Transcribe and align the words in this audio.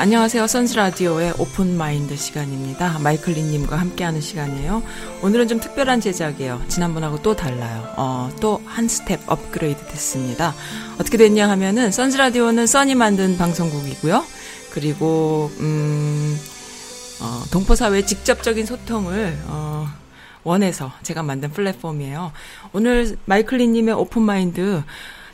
안녕하세요. 0.00 0.46
선즈라디오의 0.46 1.34
Open 1.36 1.76
Mind 1.76 2.16
시간입니다. 2.16 2.98
마이클리님과 3.00 3.76
함께하는 3.76 4.22
시간이에요. 4.22 4.82
오늘은 5.20 5.46
좀 5.46 5.60
특별한 5.60 6.00
제작이에요. 6.00 6.62
지난번하고 6.68 7.20
또 7.20 7.36
달라요. 7.36 7.86
어, 7.98 8.30
또 8.40 8.62
한 8.64 8.88
스텝 8.88 9.20
업그레이드 9.26 9.84
됐습니다. 9.88 10.54
어떻게 10.94 11.18
됐냐 11.18 11.50
하면은, 11.50 11.92
선즈라디오는 11.92 12.66
써니 12.66 12.94
만든 12.94 13.36
방송국이고요. 13.36 14.24
그리고, 14.70 15.50
음, 15.60 16.34
어, 17.20 17.42
동포사회의 17.50 18.06
직접적인 18.06 18.64
소통을, 18.64 19.38
어, 19.48 19.86
원해서 20.44 20.90
제가 21.02 21.22
만든 21.22 21.50
플랫폼이에요. 21.50 22.32
오늘 22.72 23.18
마이클리님의 23.26 23.92
Open 23.92 24.32
Mind, 24.32 24.82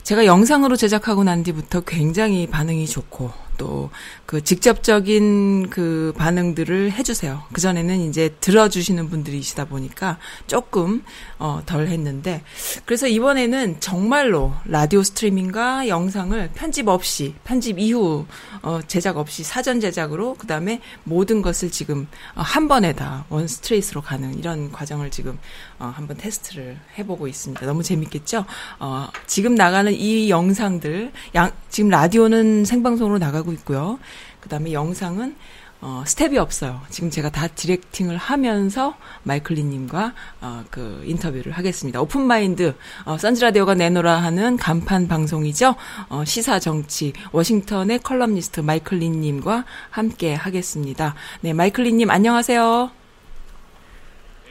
제가 0.02 0.24
영상으로 0.26 0.74
제작하고 0.74 1.22
난 1.22 1.44
뒤부터 1.44 1.82
굉장히 1.82 2.48
반응이 2.48 2.88
좋고 2.88 3.45
또 3.56 3.90
그 4.26 4.42
직접적인 4.42 5.70
그 5.70 6.12
반응들을 6.16 6.92
해주세요. 6.92 7.44
그 7.52 7.60
전에는 7.60 8.00
이제 8.08 8.34
들어주시는 8.40 9.08
분들이시다 9.08 9.66
보니까 9.66 10.18
조금 10.46 11.02
어 11.38 11.62
덜 11.64 11.86
했는데 11.88 12.42
그래서 12.84 13.06
이번에는 13.06 13.80
정말로 13.80 14.52
라디오 14.64 15.02
스트리밍과 15.02 15.88
영상을 15.88 16.50
편집 16.54 16.88
없이 16.88 17.34
편집 17.44 17.78
이후 17.78 18.26
어 18.62 18.80
제작 18.86 19.16
없이 19.16 19.42
사전 19.44 19.80
제작으로 19.80 20.34
그 20.34 20.46
다음에 20.46 20.80
모든 21.04 21.40
것을 21.42 21.70
지금 21.70 22.06
어, 22.34 22.42
한 22.42 22.68
번에 22.68 22.92
다 22.92 23.24
one 23.30 23.46
straight로 23.48 24.02
가는 24.02 24.38
이런 24.38 24.70
과정을 24.72 25.10
지금 25.10 25.38
어 25.78 25.92
한번 25.94 26.16
테스트를 26.16 26.78
해보고 26.98 27.28
있습니다. 27.28 27.64
너무 27.66 27.82
재밌겠죠? 27.82 28.44
어 28.78 29.08
지금 29.26 29.54
나가는 29.54 29.92
이 29.92 30.30
영상들 30.30 31.12
양 31.34 31.52
지금 31.70 31.90
라디오는 31.90 32.64
생방송으로 32.64 33.18
나가고 33.18 33.45
있고요. 33.52 33.98
그 34.40 34.48
다음에 34.48 34.72
영상은 34.72 35.36
어, 35.82 36.02
스텝이 36.06 36.38
없어요. 36.38 36.80
지금 36.88 37.10
제가 37.10 37.30
다 37.30 37.46
directing을 37.48 38.16
하면서 38.16 38.96
마이클리님과 39.24 40.14
어, 40.40 40.64
그 40.70 41.02
인터뷰를 41.04 41.52
하겠습니다. 41.52 42.00
Open 42.00 42.37
Mind 42.37 42.74
어, 43.04 43.18
선즈라디오가 43.18 43.74
내노라 43.74 44.16
하는 44.16 44.56
간판 44.56 45.06
방송이죠. 45.06 45.74
어, 46.08 46.24
시사 46.24 46.58
정치 46.58 47.12
워싱턴의 47.32 47.98
컬럼니스트 48.00 48.60
마이클리님과 48.60 49.64
함께 49.90 50.34
하겠습니다. 50.34 51.14
네, 51.42 51.52
마이클리님 51.52 52.10
안녕하세요. 52.10 52.90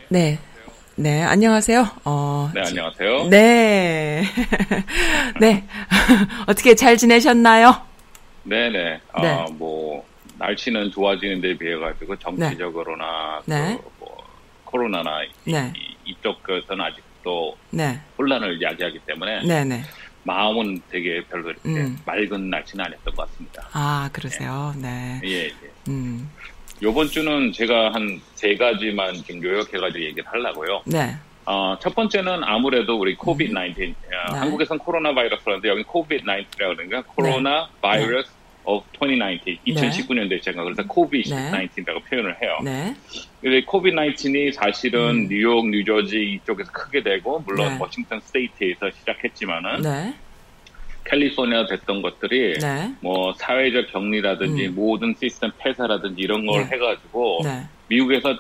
네. 0.09 0.40
네, 0.98 1.24
안녕하세요. 1.24 1.88
어, 2.06 2.52
네, 2.54 2.62
안녕하세요. 2.62 3.30
네. 3.30 4.24
네. 5.42 5.68
어떻게 6.48 6.76
잘 6.76 6.96
지내셨나요? 6.96 7.95
네네. 8.46 9.02
아, 9.14 9.22
네. 9.22 9.28
아, 9.28 9.46
뭐, 9.52 10.06
날씨는 10.38 10.92
좋아지는 10.92 11.42
데 11.42 11.58
비해 11.58 11.76
가지고 11.78 12.16
정치적으로나, 12.18 13.42
네. 13.46 13.78
그, 13.82 13.90
뭐, 14.00 14.18
코로나나 14.66 15.22
네. 15.46 15.72
이, 16.06 16.16
쪽에서는 16.22 16.84
아직도 16.84 17.58
네. 17.72 18.00
혼란을 18.18 18.62
야기하기 18.62 19.00
때문에 19.06 19.44
네네. 19.46 19.82
마음은 20.24 20.82
되게 20.90 21.24
별로 21.30 21.50
이렇게 21.52 21.70
음. 21.70 21.98
맑은 22.06 22.50
날씨는 22.50 22.84
아니었던 22.86 23.16
것 23.16 23.30
같습니다. 23.30 23.68
아, 23.74 24.10
그러세요? 24.12 24.74
네. 24.78 25.20
예, 25.24 25.46
예. 25.48 25.52
음. 25.88 26.30
요번 26.84 27.08
주는 27.08 27.52
제가 27.52 27.94
한 27.94 28.20
세 28.36 28.56
가지만 28.58 29.14
지금 29.16 29.42
요약해가지고 29.44 30.04
얘기를 30.04 30.24
하려고요. 30.28 30.82
네. 30.86 31.16
어, 31.46 31.78
첫 31.82 31.96
번째는 31.96 32.44
아무래도 32.44 33.00
우리 33.00 33.16
COVID 33.16 33.52
19, 33.54 33.82
음. 33.84 33.96
어, 34.28 34.34
네. 34.34 34.40
한국에서는 34.40 34.80
코로나 34.80 35.14
바이러스라는데 35.14 35.70
여기 35.70 35.84
COVID 35.84 36.23
19이라고 36.24 36.75
그러니까 36.75 37.03
코로나 37.08 37.69
바이러스 37.81 38.30
of 38.66 38.86
2019, 38.94 39.58
2019년도에 39.68 40.42
제가 40.42 40.64
그래서 40.64 40.84
COVID 40.88 41.30
19이라고 41.30 42.03
표현을 42.09 42.42
해요. 42.42 42.58
네. 42.64 42.96
근데 43.42 43.64
COVID 43.63 43.96
19이 43.96 44.53
사실은 44.53 45.09
음. 45.09 45.28
뉴욕, 45.28 45.68
뉴저지 45.70 46.34
이쪽에서 46.34 46.72
크게 46.72 47.04
되고 47.04 47.40
물론 47.46 47.70
네. 47.70 47.78
워싱턴 47.80 48.20
State에서 48.22 48.91
시작했지만은 48.92 49.81
네. 49.81 50.14
캘리포니아 51.06 51.68
됐던 51.68 52.02
것들이 52.02 52.59
네. 52.59 52.92
뭐 53.00 53.34
사회적 53.34 53.92
격리라든지 53.92 54.68
음. 54.68 54.75
모든 54.75 55.16
시스템 55.20 55.52
폐쇄라든지 55.59 56.22
이런 56.22 56.46
걸 56.46 56.64
네. 56.64 56.75
해가지고 56.75 57.42
네. 57.44 57.64
미국에서 57.88 58.36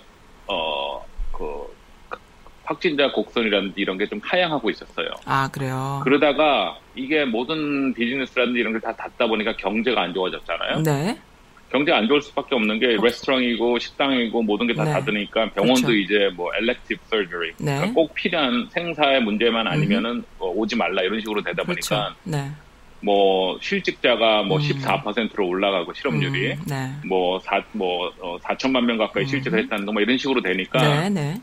확진자 2.65 3.11
곡선이라든지 3.11 3.73
이런 3.81 3.97
게 3.97 4.05
좀 4.07 4.19
하향하고 4.23 4.69
있었어요. 4.69 5.07
아, 5.25 5.49
그래요? 5.51 6.01
그러다가 6.03 6.77
이게 6.95 7.25
모든 7.25 7.93
비즈니스라든지 7.93 8.59
이런 8.59 8.73
게다 8.73 8.95
닫다 8.95 9.27
보니까 9.27 9.55
경제가 9.57 10.03
안 10.03 10.13
좋아졌잖아요. 10.13 10.83
네. 10.83 11.17
경제 11.71 11.91
안 11.91 12.07
좋을 12.07 12.21
수밖에 12.21 12.55
없는 12.55 12.79
게 12.79 12.95
레스토랑이고 13.01 13.79
식당이고 13.79 14.41
모든 14.43 14.67
게다 14.67 14.83
네. 14.83 14.91
닫으니까 14.93 15.49
병원도 15.51 15.87
그렇죠. 15.87 15.93
이제 15.93 16.29
뭐 16.35 16.51
엘렉티브 16.55 17.01
서저리 17.09 17.51
네. 17.57 17.75
그러니까 17.75 17.93
꼭 17.93 18.13
필요한 18.13 18.67
생사의 18.69 19.21
문제만 19.23 19.67
아니면은 19.67 20.23
뭐 20.37 20.51
오지 20.55 20.75
말라 20.75 21.01
이런 21.01 21.19
식으로 21.19 21.41
되다 21.41 21.63
보니까 21.63 22.13
그렇죠. 22.13 22.15
네. 22.23 22.49
뭐 23.01 23.57
실직자가 23.61 24.43
뭐 24.43 24.57
음. 24.57 24.61
14%로 24.61 25.47
올라가고 25.47 25.91
실업률이 25.93 26.53
음. 26.53 26.61
네. 26.67 26.91
뭐 27.07 27.39
4, 27.39 27.61
뭐 27.73 28.11
어, 28.21 28.37
4천만 28.39 28.85
명 28.85 28.97
가까이 28.97 29.23
음. 29.23 29.27
실직을 29.27 29.59
했다는 29.63 29.85
거뭐 29.85 29.99
이런 30.01 30.17
식으로 30.17 30.41
되니까 30.41 30.79
네, 30.79 31.09
네. 31.09 31.41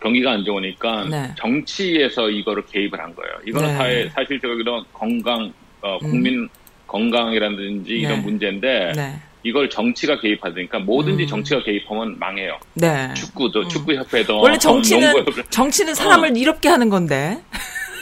경기가 0.00 0.32
안 0.32 0.44
좋으니까 0.44 1.06
네. 1.10 1.30
정치에서 1.36 2.30
이거를 2.30 2.64
개입을 2.66 3.00
한 3.00 3.14
거예요. 3.14 3.32
이거는 3.46 3.68
네. 3.68 3.76
사회, 3.76 4.08
사실적으로 4.10 4.84
건강, 4.92 5.52
어, 5.82 5.98
음. 6.02 6.10
국민 6.10 6.34
음. 6.40 6.48
건강이라든지 6.86 7.92
네. 7.92 7.98
이런 7.98 8.22
문제인데 8.22 8.92
네. 8.94 9.20
이걸 9.42 9.68
정치가 9.70 10.20
개입하니까 10.20 10.80
뭐든지 10.80 11.24
음. 11.24 11.28
정치가 11.28 11.62
개입하면 11.62 12.18
망해요. 12.18 12.58
네. 12.74 13.12
축구도 13.14 13.60
음. 13.60 13.68
축구 13.68 13.94
협회도 13.94 14.40
원래 14.40 14.58
정치는 14.58 15.24
정치는 15.50 15.94
사람을 15.94 16.30
어. 16.30 16.32
이롭게 16.34 16.68
하는 16.68 16.88
건데. 16.88 17.42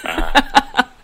아, 0.04 0.32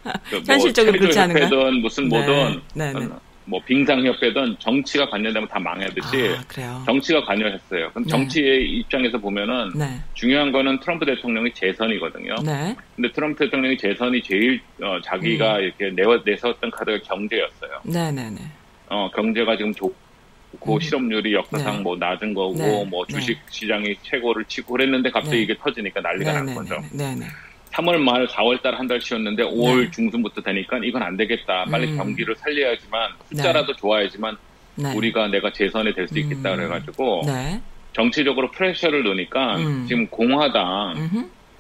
그 0.31 0.43
현실적으로 0.47 0.93
뭐 0.93 1.01
그렇지 1.01 1.19
않은가? 1.19 1.49
무슨 1.81 2.09
뭐든 2.09 2.61
네. 2.75 2.93
네. 2.93 3.09
네. 3.45 3.51
뭐 3.51 3.61
빙상협회든 3.65 4.57
정치가 4.59 5.09
관련되면 5.09 5.49
다 5.49 5.59
망하듯이 5.59 6.35
아, 6.61 6.83
정치가 6.87 7.25
관여했어요. 7.25 7.91
그럼 7.91 8.05
네. 8.05 8.11
정치의 8.11 8.71
입장에서 8.79 9.19
보면은 9.19 9.73
네. 9.75 10.01
중요한 10.15 10.53
거는 10.53 10.79
트럼프 10.81 11.05
대통령의 11.05 11.53
재선이거든요. 11.55 12.35
네. 12.45 12.77
근데 12.97 13.11
트럼프 13.13 13.45
대통령의 13.45 13.77
재선이 13.79 14.23
제일 14.23 14.61
어, 14.83 15.01
자기가 15.03 15.57
음. 15.57 15.63
이렇게 15.63 15.91
내어 15.91 16.23
내세웠던 16.25 16.71
카드가 16.71 16.99
경제였어요. 17.05 17.81
네네네. 17.85 18.31
네, 18.31 18.31
네. 18.31 18.41
어 18.89 19.11
경제가 19.15 19.57
지금 19.57 19.73
좋고 19.73 20.75
음. 20.75 20.81
실업률이 20.81 21.33
역사상 21.35 21.79
네. 21.79 21.83
뭐 21.83 21.97
낮은 21.97 22.35
거고 22.35 22.55
네. 22.55 22.85
뭐 22.85 23.07
주식 23.07 23.39
시장이 23.51 23.97
최고를 24.03 24.45
치고 24.45 24.75
그랬는데 24.75 25.11
갑자기 25.11 25.43
이게 25.43 25.57
터지니까 25.57 26.01
난리가 26.01 26.33
난 26.33 26.55
거죠. 26.55 26.77
네네. 26.93 27.27
3월 27.73 27.97
말 27.99 28.27
4월 28.27 28.61
달 28.63 28.75
한 28.75 28.87
달 28.87 29.01
쉬었는데 29.01 29.43
5월 29.45 29.85
네. 29.85 29.91
중순부터 29.91 30.43
되니까 30.43 30.79
이건 30.85 31.03
안 31.03 31.17
되겠다. 31.17 31.65
빨리 31.71 31.91
음. 31.93 31.97
경기를 31.97 32.35
살려야지만 32.37 33.11
숫자라도 33.31 33.73
네. 33.73 33.79
좋아야지만 33.79 34.37
네. 34.77 34.95
우리가 34.95 35.29
내가 35.29 35.51
재선이 35.53 35.95
될 35.95 36.09
수 36.09 36.19
있겠다 36.19 36.53
음. 36.53 36.57
그래가지고 36.57 37.23
네. 37.27 37.61
정치적으로 37.95 38.51
프레셔를 38.51 39.03
넣으니까 39.05 39.57
음. 39.57 39.87
지금 39.89 40.07
공화당 40.09 40.95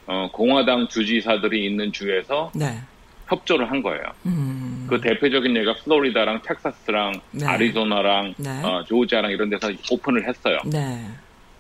어, 0.06 0.28
공화당 0.32 0.88
주지사들이 0.88 1.64
있는 1.66 1.92
주에서 1.92 2.50
네. 2.54 2.78
협조를 3.28 3.70
한 3.70 3.80
거예요. 3.82 4.02
음. 4.26 4.86
그 4.90 5.00
대표적인 5.00 5.56
예가 5.56 5.74
플로리다랑 5.84 6.42
텍사스랑 6.42 7.12
네. 7.30 7.46
아리조나랑 7.46 8.34
어, 8.64 8.84
조지아랑 8.84 9.30
이런 9.30 9.48
데서 9.48 9.70
오픈을 9.90 10.28
했어요. 10.28 10.58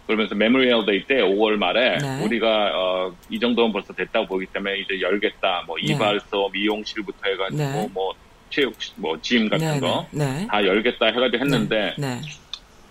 그러면서 0.06 0.34
Memorial 0.34 0.84
Day 0.84 1.04
때 1.06 1.16
5월 1.16 1.56
말에 1.56 1.98
네. 1.98 2.24
우리가 2.24 2.72
어, 2.74 3.16
이 3.30 3.38
정도면 3.38 3.72
벌써 3.72 3.92
됐다고 3.92 4.26
보기 4.26 4.46
때문에 4.46 4.78
이제 4.78 5.00
열겠다. 5.00 5.64
뭐 5.66 5.76
네. 5.76 5.92
이발소, 5.92 6.50
미용실부터 6.52 7.18
해가지고 7.30 7.62
네. 7.62 7.88
뭐 7.92 8.12
체육, 8.50 8.74
뭐 8.96 9.26
gym 9.26 9.48
같은 9.48 9.66
네, 9.74 9.80
거 9.80 9.97
다 9.97 10.08
네. 10.10 10.46
열겠다 10.52 11.06
해가지고 11.06 11.42
했는데 11.42 11.94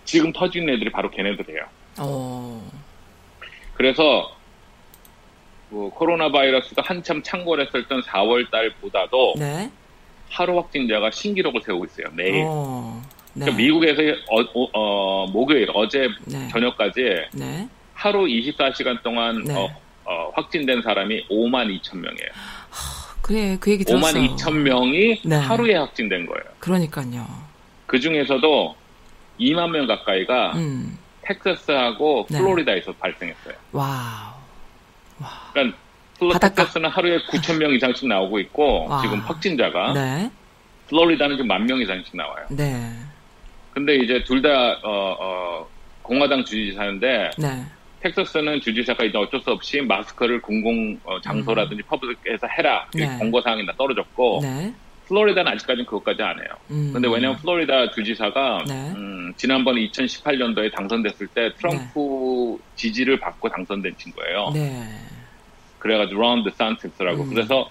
지금 0.04 0.32
터진 0.32 0.68
애들이 0.68 0.90
바로 0.90 1.10
걔네들이에요. 1.10 1.64
오. 2.00 2.60
그래서 3.74 4.34
뭐 5.68 5.90
코로나 5.90 6.30
바이러스가 6.30 6.82
한참 6.84 7.22
창궐했을 7.22 7.86
때 7.86 7.94
4월 7.94 8.50
달보다도 8.50 9.34
하루 10.30 10.58
확진자가 10.58 11.10
신기록을 11.10 11.60
세우고 11.62 11.84
있어요. 11.84 12.06
매일. 12.12 12.44
오. 12.44 13.00
네. 13.34 13.46
그러니까 13.46 13.56
미국에서 13.56 14.02
어, 14.30 14.40
어, 14.54 14.68
어, 14.72 15.26
목요일 15.30 15.68
어제 15.74 16.08
네. 16.26 16.48
저녁까지 16.48 17.00
네. 17.34 17.68
하루 17.94 18.24
24시간 18.26 19.02
동안 19.02 19.42
네. 19.44 19.54
어, 19.54 19.68
어, 20.04 20.30
확진된 20.34 20.82
사람이 20.82 21.28
5만 21.28 21.80
2천 21.80 21.96
명이에요. 21.98 22.28
그래, 23.22 23.56
그 23.60 23.70
얘기 23.70 23.84
들었어. 23.84 24.06
5만 24.06 24.36
2천 24.36 24.52
명이 24.52 25.22
네. 25.24 25.36
하루에 25.36 25.76
확진된 25.76 26.26
거예요. 26.26 26.42
그러니까요. 26.58 27.26
그 27.86 28.00
중에서도 28.00 28.74
2만 29.40 29.70
명 29.70 29.86
가까이가 29.86 30.52
음. 30.56 30.98
텍사스하고 31.22 32.26
네. 32.30 32.38
플로리다에서 32.38 32.92
발생했어요. 32.94 33.54
Wow. 33.70 34.32
와. 35.20 35.28
그러니까 35.52 36.38
텍사스는 36.40 36.90
하루에 36.90 37.18
9천 37.30 37.58
명 37.58 37.72
이상씩 37.72 38.08
나오고 38.08 38.40
있고 38.40 38.86
와. 38.88 39.00
지금 39.02 39.20
확진자가 39.20 39.92
플로리다는 40.88 41.36
지금 41.36 41.46
만 41.48 41.64
명 41.64 41.80
이상씩 41.80 42.16
나와요. 42.16 42.44
네. 42.50 42.90
근데 43.72 43.96
이제 43.96 44.22
둘다 44.24 44.80
어, 44.82 45.16
어, 45.20 45.68
공화당 46.02 46.44
주지사인데 46.44 47.30
네. 47.38 47.64
텍사스는 48.00 48.60
주지사가 48.60 49.04
이제 49.04 49.16
어쩔 49.16 49.40
수 49.40 49.50
없이 49.50 49.80
마스크를 49.80 50.42
공공 50.42 50.98
어, 51.04 51.20
장소라든지 51.20 51.82
음. 51.82 51.86
public에서 51.88 52.46
해라 52.48 52.86
네. 52.94 53.06
권고 53.18 53.40
사항이 53.40 53.64
다 53.66 53.72
떨어졌고 53.76 54.40
네. 54.42 54.74
플로리다는 55.06 55.52
아직까지는 55.52 55.86
그것까지 55.86 56.22
안 56.22 56.38
해요. 56.38 56.48
음. 56.70 56.90
근데 56.92 57.08
왜냐하면 57.08 57.38
플로리다 57.38 57.90
주지사가 57.92 58.64
네. 58.66 58.92
음, 58.96 59.32
지난번 59.36 59.76
2018년도에 59.76 60.72
당선됐을 60.72 61.26
때 61.28 61.52
트럼프 61.56 62.58
네. 62.58 62.64
지지를 62.76 63.18
받고 63.18 63.48
당선된 63.48 63.96
친구예요. 63.96 64.50
네. 64.54 64.88
그래가지고 65.78 66.20
론 66.20 66.44
드산티스라고 66.44 67.24
음. 67.24 67.30
그래서 67.30 67.70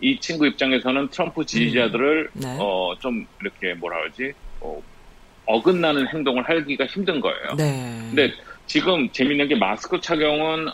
이 0.00 0.18
친구 0.20 0.46
입장에서는 0.46 1.08
트럼프 1.08 1.46
지지자들을 1.46 2.30
음. 2.34 2.40
네. 2.40 2.58
어좀 2.60 3.26
이렇게 3.40 3.74
뭐라 3.74 3.98
그러지 4.00 4.32
어, 4.60 4.82
어긋나는 5.46 6.08
행동을 6.08 6.48
하기가 6.48 6.86
힘든 6.86 7.20
거예요. 7.20 7.54
네. 7.56 7.98
근데 8.08 8.32
지금 8.66 9.08
재밌는 9.10 9.48
게 9.48 9.54
마스크 9.54 10.00
착용은 10.00 10.66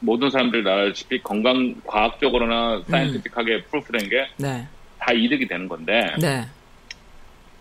모든 0.00 0.30
사람들 0.30 0.66
알다시피 0.66 1.22
건강 1.22 1.74
과학적으로나 1.86 2.82
사이언티픽하게 2.88 3.54
음. 3.54 3.62
프루프된 3.70 4.08
게다 4.08 4.28
네. 4.36 4.66
이득이 5.14 5.46
되는 5.46 5.68
건데 5.68 6.14
네. 6.20 6.44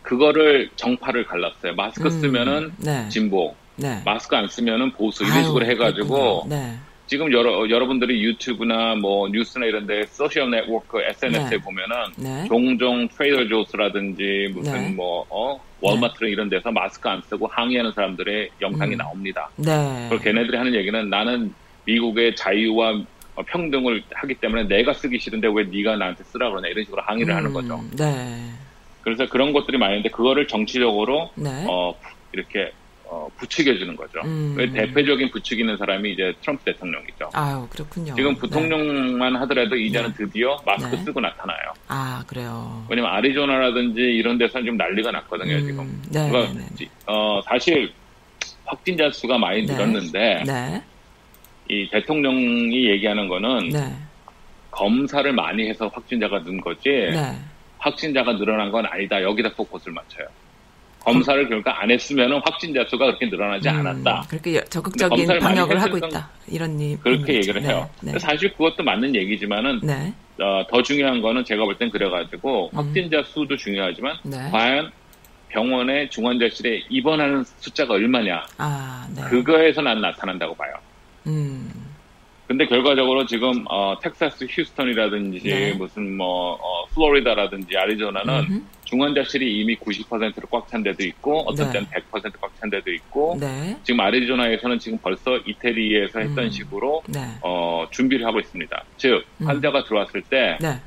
그거를 0.02 0.70
정파를 0.76 1.26
갈랐어요. 1.26 1.76
마스크 1.76 2.08
음. 2.08 2.22
쓰면은 2.22 2.74
네. 2.78 3.08
진보, 3.10 3.56
네. 3.76 4.02
마스크 4.04 4.36
안 4.36 4.48
쓰면은 4.48 4.92
보수 4.92 5.24
이런 5.24 5.44
식으로 5.44 5.66
해가지고 5.66 6.48
네. 6.50 6.78
지금 7.12 7.30
여러 7.34 7.70
여러분들이 7.70 8.24
유튜브나 8.24 8.96
뭐 8.96 9.28
뉴스나 9.28 9.66
이런 9.66 9.86
데 9.86 10.06
social 10.06 10.50
network 10.50 11.02
SNS에 11.02 11.50
네. 11.50 11.58
보면은 11.58 11.96
네. 12.16 12.46
종종 12.48 13.06
Trader 13.10 13.50
Joe's라든지 13.50 14.50
무슨 14.56 14.72
네. 14.72 14.90
뭐 14.92 15.26
어, 15.30 15.60
월마트 15.82 16.24
네. 16.24 16.32
이런 16.32 16.48
데서 16.48 16.72
마스크 16.72 17.10
안 17.10 17.22
쓰고 17.24 17.48
항의하는 17.48 17.92
사람들의 17.92 18.52
영상이 18.62 18.94
음. 18.94 18.98
나옵니다. 18.98 19.50
네. 19.58 20.08
그리고 20.08 20.24
걔네들이 20.24 20.56
하는 20.56 20.74
얘기는 20.74 21.10
나는 21.10 21.54
미국의 21.84 22.38
자유와 22.38 23.02
평등을 23.46 24.04
하기 24.14 24.36
때문에 24.36 24.70
내가 24.70 24.94
쓰기 24.94 25.20
싫은데 25.20 25.50
왜 25.54 25.66
네가 25.66 25.98
나한테 25.98 26.24
쓰라 26.24 26.50
그러냐 26.50 26.70
이런 26.70 26.86
식으로 26.86 27.02
항의를 27.02 27.34
음. 27.34 27.36
하는 27.36 27.52
거죠. 27.52 27.84
네. 27.98 28.52
그래서 29.02 29.28
그런 29.28 29.52
것들이 29.52 29.76
있는데 29.76 30.08
그거를 30.08 30.48
정치적으로 30.48 31.30
네. 31.36 31.66
어, 31.68 31.94
이렇게 32.32 32.72
어, 33.14 33.28
부추겨주는 33.36 33.94
거죠. 33.98 34.22
음. 34.24 34.56
대표적인 34.74 35.32
부추기는 35.32 35.76
사람이 35.76 36.14
이제 36.14 36.34
트럼프 36.42 36.64
대통령이죠. 36.64 37.30
아유, 37.34 37.68
그렇군요. 37.70 38.16
지금 38.16 38.34
부통령만 38.36 39.34
네. 39.34 39.40
하더라도 39.40 39.76
이제는 39.76 40.12
네. 40.12 40.16
드디어 40.16 40.58
마스크 40.66 40.96
네. 40.96 41.04
쓰고 41.04 41.20
나타나요. 41.20 41.74
아, 41.90 42.24
그래요. 42.26 42.86
왜냐면 42.90 43.12
아리조나라든지 43.12 44.00
이런 44.00 44.38
데서는 44.38 44.66
좀 44.66 44.78
난리가 44.78 45.12
났거든요, 45.12 45.56
음. 45.56 45.66
지금. 45.66 46.02
네. 46.10 46.30
그러니까, 46.30 46.54
네, 46.54 46.66
네. 46.80 46.90
어, 47.06 47.42
사실 47.44 47.92
확진자 48.64 49.10
수가 49.12 49.38
많이 49.38 49.64
늘었는데, 49.64 50.82
이 51.68 51.90
대통령이 51.90 52.90
얘기하는 52.92 53.28
거는 53.28 53.72
검사를 54.72 55.30
많이 55.34 55.68
해서 55.68 55.92
확진자가 55.94 56.44
는 56.44 56.62
거지, 56.62 57.10
확진자가 57.78 58.38
늘어난 58.38 58.72
건 58.72 58.86
아니다. 58.86 59.22
여기다 59.22 59.50
포커스를 59.56 59.94
맞춰요. 59.94 60.28
검사를 61.04 61.44
그러니까 61.48 61.82
안 61.82 61.90
했으면 61.90 62.42
확진자 62.46 62.86
수가 62.88 63.06
그렇게 63.08 63.26
늘어나지 63.26 63.68
음, 63.70 63.80
않았다. 63.80 64.26
그렇게 64.30 64.64
적극적인 64.66 65.40
방역을 65.40 65.82
하고 65.82 65.98
있다. 65.98 66.30
이런 66.48 66.78
그렇게 67.00 67.36
얘기를 67.36 67.62
해요. 67.64 67.90
네, 68.02 68.14
네. 68.14 68.20
사실 68.20 68.52
그것도 68.54 68.84
맞는 68.84 69.16
얘기지만은 69.16 69.80
네. 69.84 70.14
어, 70.40 70.64
더 70.70 70.82
중요한 70.82 71.22
거는 71.22 71.44
제가 71.44 71.66
볼 71.66 71.76
땐 71.78 71.90
그래가지고 71.90 72.70
음. 72.74 72.78
확진자 72.78 73.24
수도 73.24 73.56
중요하지만 73.58 74.18
네. 74.24 74.38
과연 74.52 74.92
병원의 75.50 76.10
중환자실에 76.10 76.84
입원하는 76.90 77.44
숫자가 77.60 77.96
얼마냐. 77.96 78.46
아, 78.58 79.08
네. 79.16 79.22
그거에서 79.24 79.82
난 79.82 80.00
나타난다고 80.02 80.56
봐요. 80.56 80.72
음. 81.28 81.91
근데 82.52 82.66
결과적으로 82.66 83.26
지금 83.26 83.64
어, 83.70 83.98
텍사스 84.02 84.46
휴스턴이라든지 84.50 85.40
네. 85.40 85.74
무슨 85.74 86.18
뭐 86.18 86.56
어, 86.56 86.86
플로리다라든지 86.94 87.78
아리조나는 87.78 88.40
음흠. 88.40 88.62
중환자실이 88.84 89.62
이미 89.62 89.78
90%로 89.78 90.48
꽉 90.50 90.68
찬 90.68 90.84
데도 90.84 91.02
있고 91.06 91.44
어떤 91.48 91.68
네. 91.68 91.72
때는 91.72 91.88
100%꽉 91.88 92.52
찬 92.60 92.70
데도 92.70 92.92
있고 92.92 93.38
네. 93.40 93.78
지금 93.84 94.02
아리조나에서는 94.02 94.80
지금 94.80 94.98
벌써 94.98 95.38
이태리에서 95.38 96.20
했던 96.20 96.44
음. 96.44 96.50
식으로 96.50 97.02
네. 97.08 97.22
어, 97.42 97.88
준비를 97.90 98.26
하고 98.26 98.42
있습니다. 98.42 98.84
즉 98.98 99.26
음. 99.40 99.48
환자가 99.48 99.86
들어왔을 99.86 100.22
때 100.24 100.58
네. 100.60 100.78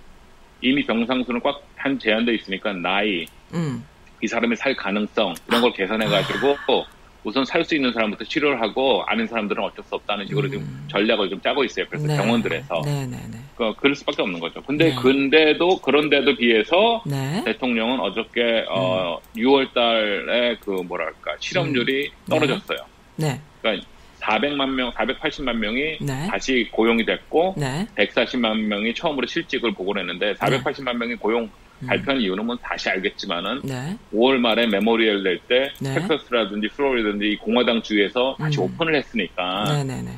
이미 0.61 0.85
병상 0.85 1.25
수는 1.25 1.41
꽉 1.41 1.63
한 1.85 1.99
제한돼 1.99 2.35
있으니까 2.37 2.73
나이 2.73 3.27
음. 3.53 3.85
이 4.23 4.27
사람이 4.27 4.57
살 4.57 4.75
가능성 4.75 5.35
이런 5.49 5.61
걸 5.61 5.73
계산해 5.75 6.07
가지고 6.07 6.57
아. 6.67 6.94
우선 7.25 7.45
살 7.45 7.65
수 7.65 7.75
있는 7.75 7.93
사람부터 7.95 8.25
치료를 8.25 8.61
하고 8.61 9.03
아는 9.07 9.27
사람들은 9.27 9.63
어쩔 9.63 9.83
수 9.87 9.95
없다는 9.95 10.27
식으로 10.27 10.47
음. 10.49 10.51
지금 10.51 10.85
전략을 10.89 11.31
좀 11.31 11.41
짜고 11.41 11.65
있어요. 11.65 11.87
그래서 11.89 12.07
네. 12.07 12.17
병원들에서 12.17 12.83
네, 12.85 13.07
네, 13.07 13.17
네. 13.31 13.39
그, 13.57 13.73
그럴 13.77 13.95
수밖에 13.97 14.21
없는 14.21 14.39
거죠. 14.39 14.63
근데 14.63 14.91
네. 14.91 14.95
근데도 14.95 15.79
그런데도 15.81 16.37
비해서 16.37 17.03
네. 17.07 17.43
대통령은 17.45 18.01
어저께 18.01 18.67
어, 18.69 19.19
6월달에 19.35 20.51
음. 20.51 20.57
그 20.61 20.71
뭐랄까 20.87 21.35
실업률이 21.41 22.09
음. 22.09 22.29
떨어졌어요. 22.29 22.79
네. 23.17 23.41
그러니까 23.63 23.87
400만 24.21 24.71
명, 24.71 24.91
480만 24.93 25.55
명이 25.57 25.99
다시 26.31 26.69
고용이 26.71 27.05
됐고 27.05 27.55
140만 27.97 28.59
명이 28.59 28.95
처음으로 28.95 29.27
실직을 29.27 29.73
보고를 29.73 30.03
했는데 30.03 30.35
480만 30.35 30.95
명이 30.95 31.15
고용 31.17 31.45
음. 31.45 31.51
발표한 31.87 32.21
이유는 32.21 32.47
뭐 32.47 32.57
다시 32.57 32.89
알겠지만은 32.89 33.61
네. 33.65 33.97
5월 34.13 34.39
말에 34.39 34.67
Memorial 34.67 35.23
Day 35.23 35.44
때 35.44 35.73
네. 35.81 35.95
텍사스라든지 35.95 36.69
플로리다든지 36.69 37.39
공화당 37.43 37.83
주에서 37.83 38.37
다시 38.39 38.59
음. 38.59 38.65
오픈을 38.65 38.95
했으니까 38.97 39.65
네네네. 39.65 40.11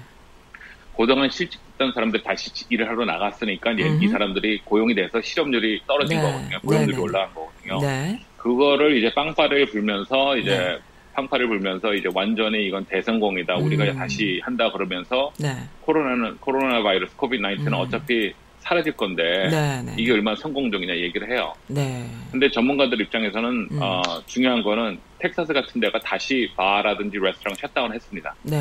그동안 0.97 1.29
실직했던 1.29 1.93
사람들 1.93 2.23
다시 2.23 2.51
일을 2.71 2.89
하러 2.89 3.05
나갔으니까 3.05 3.73
음. 3.73 4.03
이 4.03 4.09
사람들이 4.09 4.61
고용이 4.65 4.95
돼서 4.95 5.21
실업률이 5.21 5.83
떨어진 5.87 6.17
네. 6.17 6.23
거거든요. 6.23 6.59
고용률이 6.61 6.93
네네. 6.93 7.03
올라간 7.03 7.35
거거든요. 7.35 7.81
네. 7.81 8.21
그거를 8.37 8.97
이제 8.97 9.13
팡파르를 9.15 9.67
불면서 9.67 10.37
이제 10.37 10.57
네. 10.57 10.79
팡파르를 11.15 11.49
불면서 11.49 11.95
이제 11.95 12.09
완전히 12.15 12.67
이건 12.67 12.85
대성공이다. 12.85 13.57
우리가 13.57 13.85
음. 13.85 13.97
다시 13.97 14.41
한다 14.43 14.71
그러면서 14.71 15.33
네. 15.39 15.55
코로나는 15.81 16.37
코로나 16.39 16.83
바이러스 16.83 17.17
COVID 17.17 17.43
19는 17.43 17.69
음. 17.69 17.75
어차피 17.75 18.33
사라질 18.67 18.93
건데 18.93 19.49
네네. 19.49 19.83
네. 19.83 19.95
이게 19.97 20.13
얼마나 20.13 20.37
성공적이냐 20.37 20.97
얘기를 20.97 21.31
해요. 21.31 21.53
네. 21.69 22.05
근데 22.33 22.51
전문가들 22.51 23.01
입장에서는 23.01 23.69
음. 23.71 23.79
어, 23.81 24.03
중요한 24.27 24.63
거는 24.63 24.99
텍사스 25.21 25.53
같은 25.53 25.81
데가 25.81 26.01
다시 26.01 26.51
바라든지 26.57 27.17
레스토랑 27.19 27.55
샷다운 27.55 27.95
했습니다. 27.95 28.35
네. 28.43 28.57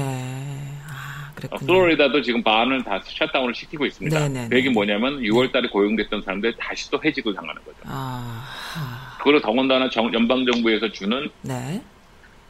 아, 0.88 1.32
어, 1.50 1.58
플로리다도 1.58 2.22
지금 2.22 2.44
바는 2.44 2.84
다 2.84 3.02
shutdown을 3.04 3.56
시키고 3.56 3.88
있습니다. 3.88 4.20
네네네. 4.20 4.50
그 4.50 4.58
얘기 4.58 4.70
뭐냐면 4.70 5.20
6월달에 5.22 5.72
고용됐던 5.72 6.22
사람들 6.22 6.54
다시 6.58 6.90
또 6.92 7.02
해직을 7.04 7.34
당하는 7.34 7.60
거죠. 7.64 7.78
아... 7.86 9.18
그리고 9.24 9.42
더군다나 9.42 9.90
정, 9.90 10.14
연방 10.14 10.46
정부에서 10.46 10.92
주는 10.92 11.28
네. 11.42 11.82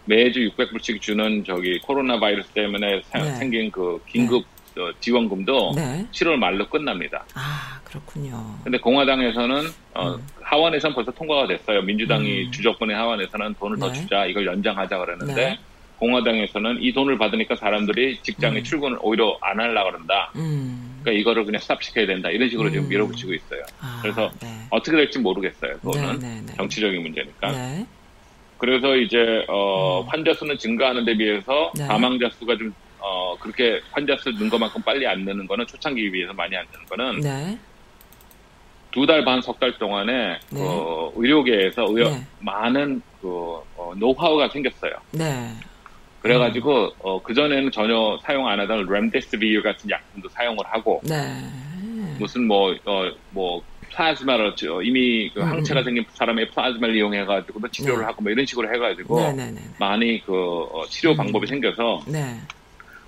매주 0.04 0.42
600불씩 0.42 1.02
주는 1.02 1.44
저기 1.46 1.80
코로나 1.80 2.20
바이러스 2.20 2.50
때문에 2.50 3.02
네. 3.14 3.36
생긴 3.38 3.72
그 3.72 4.04
긴급 4.08 4.44
네. 4.44 4.55
지원금도 5.00 5.74
네. 5.76 6.06
7월 6.12 6.36
말로 6.36 6.68
끝납니다. 6.68 7.26
아 7.34 7.80
그렇군요. 7.84 8.60
근데 8.64 8.78
공화당에서는 8.78 9.68
어, 9.94 10.16
음. 10.16 10.28
하원에서는 10.42 10.94
벌써 10.94 11.12
통과가 11.12 11.48
됐어요. 11.48 11.82
민주당이 11.82 12.46
음. 12.46 12.52
주적권의 12.52 12.96
하원에서는 12.96 13.56
돈을 13.60 13.78
네. 13.78 13.80
더 13.80 13.94
주자 13.94 14.26
이걸 14.26 14.46
연장하자 14.46 14.98
그러는데 14.98 15.34
네. 15.34 15.60
공화당에서는 16.00 16.80
이 16.82 16.92
돈을 16.92 17.18
받으니까 17.18 17.56
사람들이 17.56 18.20
직장에 18.22 18.60
음. 18.60 18.64
출근을 18.64 18.98
오히려 19.02 19.38
안 19.42 19.60
하려고 19.60 19.92
그런다. 19.92 20.32
음. 20.36 21.00
그러니까 21.02 21.22
이거를 21.22 21.46
그냥 21.46 21.62
스탑시켜야 21.62 22.06
된다. 22.06 22.30
이런 22.30 22.50
식으로 22.50 22.70
지금 22.70 22.86
음. 22.86 22.90
밀어붙이고 22.90 23.34
있어요. 23.34 23.62
아, 23.80 24.00
그래서 24.02 24.30
네. 24.42 24.48
어떻게 24.70 24.98
될지 24.98 25.20
모르겠어요. 25.20 25.74
그거는 25.80 26.20
네, 26.20 26.42
네, 26.46 26.54
정치적인 26.56 27.02
문제니까. 27.02 27.54
그래서 28.58 28.96
이제 28.96 29.46
어, 29.48 30.02
음. 30.02 30.08
환자 30.10 30.34
수는 30.34 30.58
증가하는 30.58 31.06
데 31.06 31.16
비해서 31.16 31.72
사망자 31.78 32.30
수가 32.38 32.58
좀 32.58 32.74
어, 33.08 33.38
그렇게 33.40 33.80
환자 33.92 34.16
수 34.18 34.32
는 34.32 34.50
것만큼 34.50 34.82
빨리 34.82 35.06
안 35.06 35.24
느는 35.24 35.46
거는 35.46 35.68
초창기에 35.68 36.10
비해서 36.10 36.34
많이 36.34 36.56
안 36.58 36.66
느는 36.72 36.86
거는 36.88 37.20
네. 37.22 37.58
두달 38.92 39.24
반, 39.24 39.42
석 39.42 39.60
달 39.60 39.78
동안에 39.78 40.40
네. 40.50 40.60
그 40.60 41.12
의료계에서 41.16 41.86
의료, 41.90 42.10
네. 42.10 42.24
많은 42.40 43.02
그 43.22 43.28
어, 43.76 43.94
노하우가 43.96 44.50
생겼어요. 44.50 44.94
네. 45.12 45.52
그래가지고 46.22 46.86
음. 46.86 46.92
어, 47.00 47.22
그 47.22 47.34
전에는 47.36 47.72
전혀 47.72 48.18
사용 48.24 48.48
안 48.48 48.60
하던 48.62 48.88
렘데스비유 48.88 49.62
같은 49.62 49.88
약품도 49.90 50.30
사용을 50.30 50.58
하고 50.66 51.00
네. 51.04 51.16
무슨 52.18 52.48
뭐뭐 52.48 52.76
어, 52.86 53.12
뭐 53.30 53.62
플라즈마를 53.92 54.56
이미 54.84 55.30
그 55.34 55.42
음, 55.42 55.48
항체가 55.48 55.82
음. 55.82 55.84
생긴 55.84 56.06
사람의 56.14 56.50
플라즈마를 56.52 56.96
이용해가지고 56.96 57.60
뭐 57.60 57.70
치료를 57.70 58.00
네. 58.00 58.06
하고 58.06 58.24
뭐 58.24 58.32
이런 58.32 58.46
식으로 58.46 58.74
해가지고 58.74 59.32
네. 59.34 59.54
많이 59.78 60.22
그 60.26 60.34
어, 60.34 60.86
치료 60.88 61.12
음. 61.12 61.18
방법이 61.18 61.46
생겨서 61.48 62.02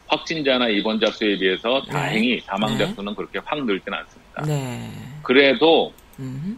확진자나 0.08 0.68
입원자 0.70 1.12
수에 1.12 1.38
비해서 1.38 1.82
네. 1.86 1.92
다행히 1.92 2.40
사망자 2.42 2.86
네. 2.86 2.94
수는 2.94 3.14
그렇게 3.16 3.40
확 3.44 3.64
늘지는 3.66 3.98
않습니다. 4.00 4.42
네. 4.46 4.90
그래도 5.24 5.94
음. 6.20 6.58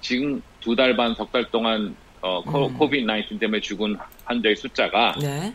지금 0.00 0.40
두 0.60 0.74
달 0.74 0.96
반, 0.96 1.14
석 1.14 1.30
달 1.30 1.44
동안 1.50 1.94
어, 2.20 2.40
음. 2.40 2.74
코비드 2.76 3.06
19 3.06 3.38
때문에 3.38 3.60
죽은 3.60 3.96
환자의 4.24 4.56
숫자가 4.56 5.14
네. 5.20 5.52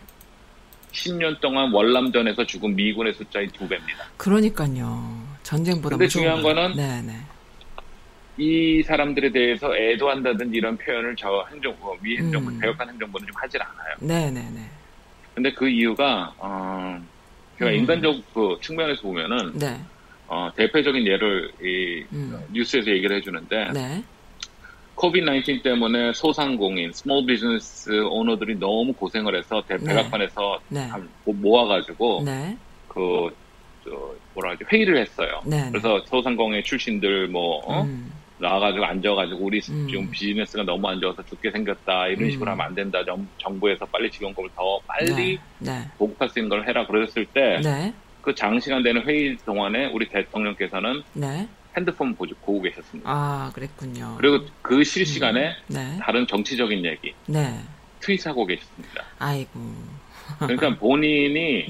10년 0.92 1.40
동안 1.40 1.70
월남전에서 1.72 2.46
죽은 2.46 2.74
미군의 2.74 3.12
숫자의 3.14 3.48
두 3.48 3.66
배입니다. 3.68 4.04
그러니까요. 4.16 5.22
전쟁보다 5.42 5.96
근데 5.96 6.08
중요한 6.08 6.42
거는 6.42 6.74
네네. 6.76 7.02
네. 7.02 7.12
이 8.38 8.82
사람들에 8.82 9.30
대해서 9.30 9.76
애도한다든지 9.76 10.56
이런 10.56 10.76
표현을 10.78 11.14
저 11.16 11.46
행정부, 11.50 11.94
미 12.00 12.16
행정부, 12.16 12.50
음. 12.50 12.58
개혁한 12.60 12.88
행정부는 12.88 13.26
좀 13.26 13.34
하질 13.36 13.60
않아요. 13.62 13.94
네네네. 14.00 14.70
근데 15.34 15.52
그 15.52 15.68
이유가, 15.68 16.34
어, 16.38 17.00
제가 17.58 17.70
음. 17.70 17.76
인간적 17.76 18.16
그 18.34 18.58
측면에서 18.60 19.02
보면은, 19.02 19.58
네. 19.58 19.80
어, 20.26 20.50
대표적인 20.56 21.06
예를 21.06 21.52
이 21.60 22.04
음. 22.12 22.38
뉴스에서 22.52 22.90
얘기를 22.90 23.16
해주는데, 23.16 23.72
네. 23.72 24.04
COVID 24.94 25.26
19 25.26 25.62
때문에 25.62 26.12
소상공인, 26.12 26.92
small 26.92 27.24
business 27.26 27.90
owner들이 28.04 28.56
너무 28.56 28.92
고생을 28.92 29.36
해서 29.36 29.62
대, 29.66 29.76
네. 29.78 29.86
백악관에서 29.86 30.60
네. 30.68 30.88
모아가지고, 31.24 32.22
네. 32.24 32.56
그, 32.88 33.30
저, 33.84 33.90
뭐라 34.34 34.52
하지, 34.52 34.64
회의를 34.70 34.98
했어요. 34.98 35.40
네, 35.46 35.64
네. 35.64 35.70
그래서 35.70 36.00
소상공인 36.06 36.62
출신들 36.62 37.28
뭐, 37.28 37.58
어? 37.64 37.82
음. 37.82 38.12
나와가지고 38.42 38.84
앉아가지고 38.84 39.40
우리 39.40 39.60
음. 39.70 39.88
지금 39.88 40.10
비즈니스가 40.10 40.64
너무 40.64 40.88
안 40.88 41.00
좋아서 41.00 41.22
죽게 41.24 41.50
생겼다 41.50 42.08
이런 42.08 42.24
음. 42.24 42.30
식으로 42.30 42.50
하면 42.50 42.66
안 42.66 42.74
된다 42.74 43.04
정, 43.04 43.26
정부에서 43.38 43.86
빨리 43.86 44.10
지원금을 44.10 44.50
더 44.54 44.80
빨리 44.86 45.14
네. 45.14 45.38
네. 45.60 45.88
보급할 45.96 46.28
수 46.28 46.38
있는 46.38 46.48
걸 46.50 46.68
해라 46.68 46.86
그랬을 46.86 47.24
때 47.26 47.47
그 47.47 47.62
네. 47.62 47.94
그 48.20 48.34
장시간 48.34 48.82
되는 48.82 49.02
회의 49.06 49.36
동안에 49.38 49.86
우리 49.86 50.08
대통령께서는 50.08 51.02
네. 51.14 51.48
핸드폰 51.76 52.14
보고, 52.14 52.34
보고 52.44 52.60
계셨습니다. 52.60 53.08
아 53.10 53.50
그랬군요. 53.54 54.16
그리고 54.18 54.44
그 54.60 54.84
실시간에 54.84 55.48
음. 55.70 55.74
네. 55.74 55.98
다른 56.02 56.26
정치적인 56.26 56.84
얘기 56.84 57.14
네. 57.26 57.58
트윗하고 58.00 58.44
계셨습니다. 58.46 59.04
아이고. 59.18 59.50
그러니까 60.38 60.76
본인이 60.76 61.66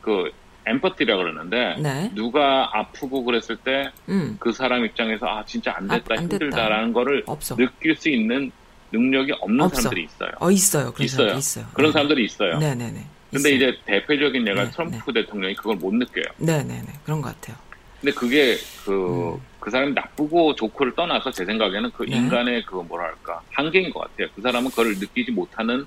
그 0.00 0.32
엠퍼티라 0.66 1.16
그러는데 1.16 1.76
네. 1.80 2.10
누가 2.14 2.68
아프고 2.72 3.24
그랬을 3.24 3.56
때그 3.56 3.90
음. 4.08 4.36
그 4.40 4.52
사람 4.52 4.84
입장에서 4.84 5.26
아 5.26 5.44
진짜 5.46 5.74
안 5.76 5.86
됐다 5.86 6.04
아, 6.10 6.14
안 6.18 6.24
힘들다라는 6.24 6.86
됐다. 6.88 6.92
거를 6.94 7.22
없어. 7.26 7.56
느낄 7.56 7.96
수 7.96 8.08
있는 8.08 8.50
능력이 8.92 9.32
없는 9.40 9.60
없어. 9.60 9.82
사람들이 9.82 10.04
있어요. 10.04 10.30
어 10.40 10.50
있어요. 10.50 10.92
그런 10.92 11.04
있어요. 11.04 11.34
있어요. 11.34 11.66
그런 11.72 11.88
네. 11.90 11.92
사람들이 11.92 12.24
있어요. 12.24 12.58
네네네. 12.58 13.06
근데 13.30 13.50
있어요. 13.50 13.54
이제 13.54 13.78
대표적인 13.86 14.46
예가 14.46 14.64
네, 14.64 14.70
트럼프 14.70 15.12
네. 15.12 15.22
대통령이 15.22 15.54
그걸 15.54 15.76
못 15.76 15.94
느껴요. 15.94 16.24
네네네. 16.38 16.86
그런 17.04 17.22
것 17.22 17.34
같아요. 17.40 17.56
근데 18.00 18.12
그게 18.12 18.56
그, 18.84 19.34
음. 19.34 19.40
그 19.58 19.70
사람이 19.70 19.92
나쁘고 19.94 20.54
좋고를 20.54 20.94
떠나서 20.94 21.30
제 21.30 21.44
생각에는 21.44 21.90
그 21.92 22.04
네. 22.04 22.16
인간의 22.16 22.64
그 22.66 22.76
뭐랄까 22.76 23.40
한계인 23.52 23.90
것 23.90 24.00
같아요. 24.00 24.28
그 24.34 24.42
사람은 24.42 24.70
그걸 24.70 24.94
느끼지 24.98 25.32
못하는 25.32 25.84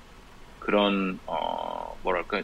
그런 0.58 1.18
어 1.26 1.96
뭐랄까 2.02 2.42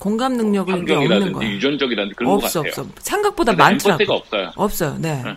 공감 0.00 0.32
능력을 0.36 0.72
없는 0.74 1.32
거야. 1.32 1.48
유전적이라든지 1.50 2.16
그런 2.16 2.32
없어, 2.32 2.62
것 2.62 2.70
같아요. 2.70 2.86
없어. 2.88 3.00
생각보다 3.02 3.52
많더라고. 3.52 4.04
가 4.06 4.14
없어요. 4.14 4.50
없어요. 4.56 4.96
네. 4.98 5.22
네. 5.22 5.36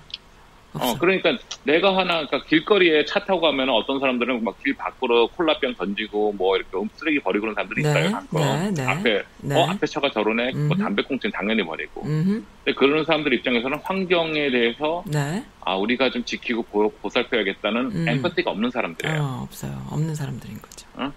어, 0.76 0.98
그러니까 0.98 1.38
내가 1.66 1.96
하나, 1.96 2.26
그러니까 2.26 2.44
길거리에 2.46 3.06
차 3.06 3.20
타고 3.24 3.42
가면 3.42 3.70
어떤 3.70 4.00
사람들은 4.00 4.44
막 4.44 4.56
길 4.64 4.74
밖으로 4.76 5.28
콜라병 5.28 5.76
던지고 5.76 6.32
뭐 6.34 6.56
이렇게 6.56 6.72
쓰레기 6.96 7.20
버리고 7.20 7.42
그런 7.42 7.54
사람들이 7.54 7.84
네, 7.84 7.90
있어요. 7.90 8.12
가끔. 8.12 8.40
네, 8.40 8.72
네, 8.72 8.84
앞에, 8.84 9.24
네. 9.42 9.56
어, 9.56 9.70
앞에 9.70 9.86
차가 9.86 10.10
저러네. 10.10 10.54
뭐 10.54 10.76
담배꽁초는 10.76 11.32
당연히 11.32 11.64
버리고. 11.64 12.02
음흠. 12.06 12.44
근데 12.64 12.80
그런 12.80 13.06
사람들 13.06 13.34
입장에서는 13.34 13.78
환경에 13.84 14.50
대해서 14.50 15.04
네. 15.06 15.44
아, 15.62 15.76
우리가 15.76 16.10
좀 16.10 16.24
지키고 16.24 16.64
보, 16.64 16.92
살펴야겠다는 17.10 17.92
음. 17.94 18.08
엠퍼티가 18.08 18.50
없는 18.50 18.72
사람들이에요. 18.72 19.22
어, 19.22 19.42
없어요. 19.44 19.80
없는 19.92 20.16
사람들인 20.16 20.60
거죠. 20.60 20.88
어? 20.96 21.12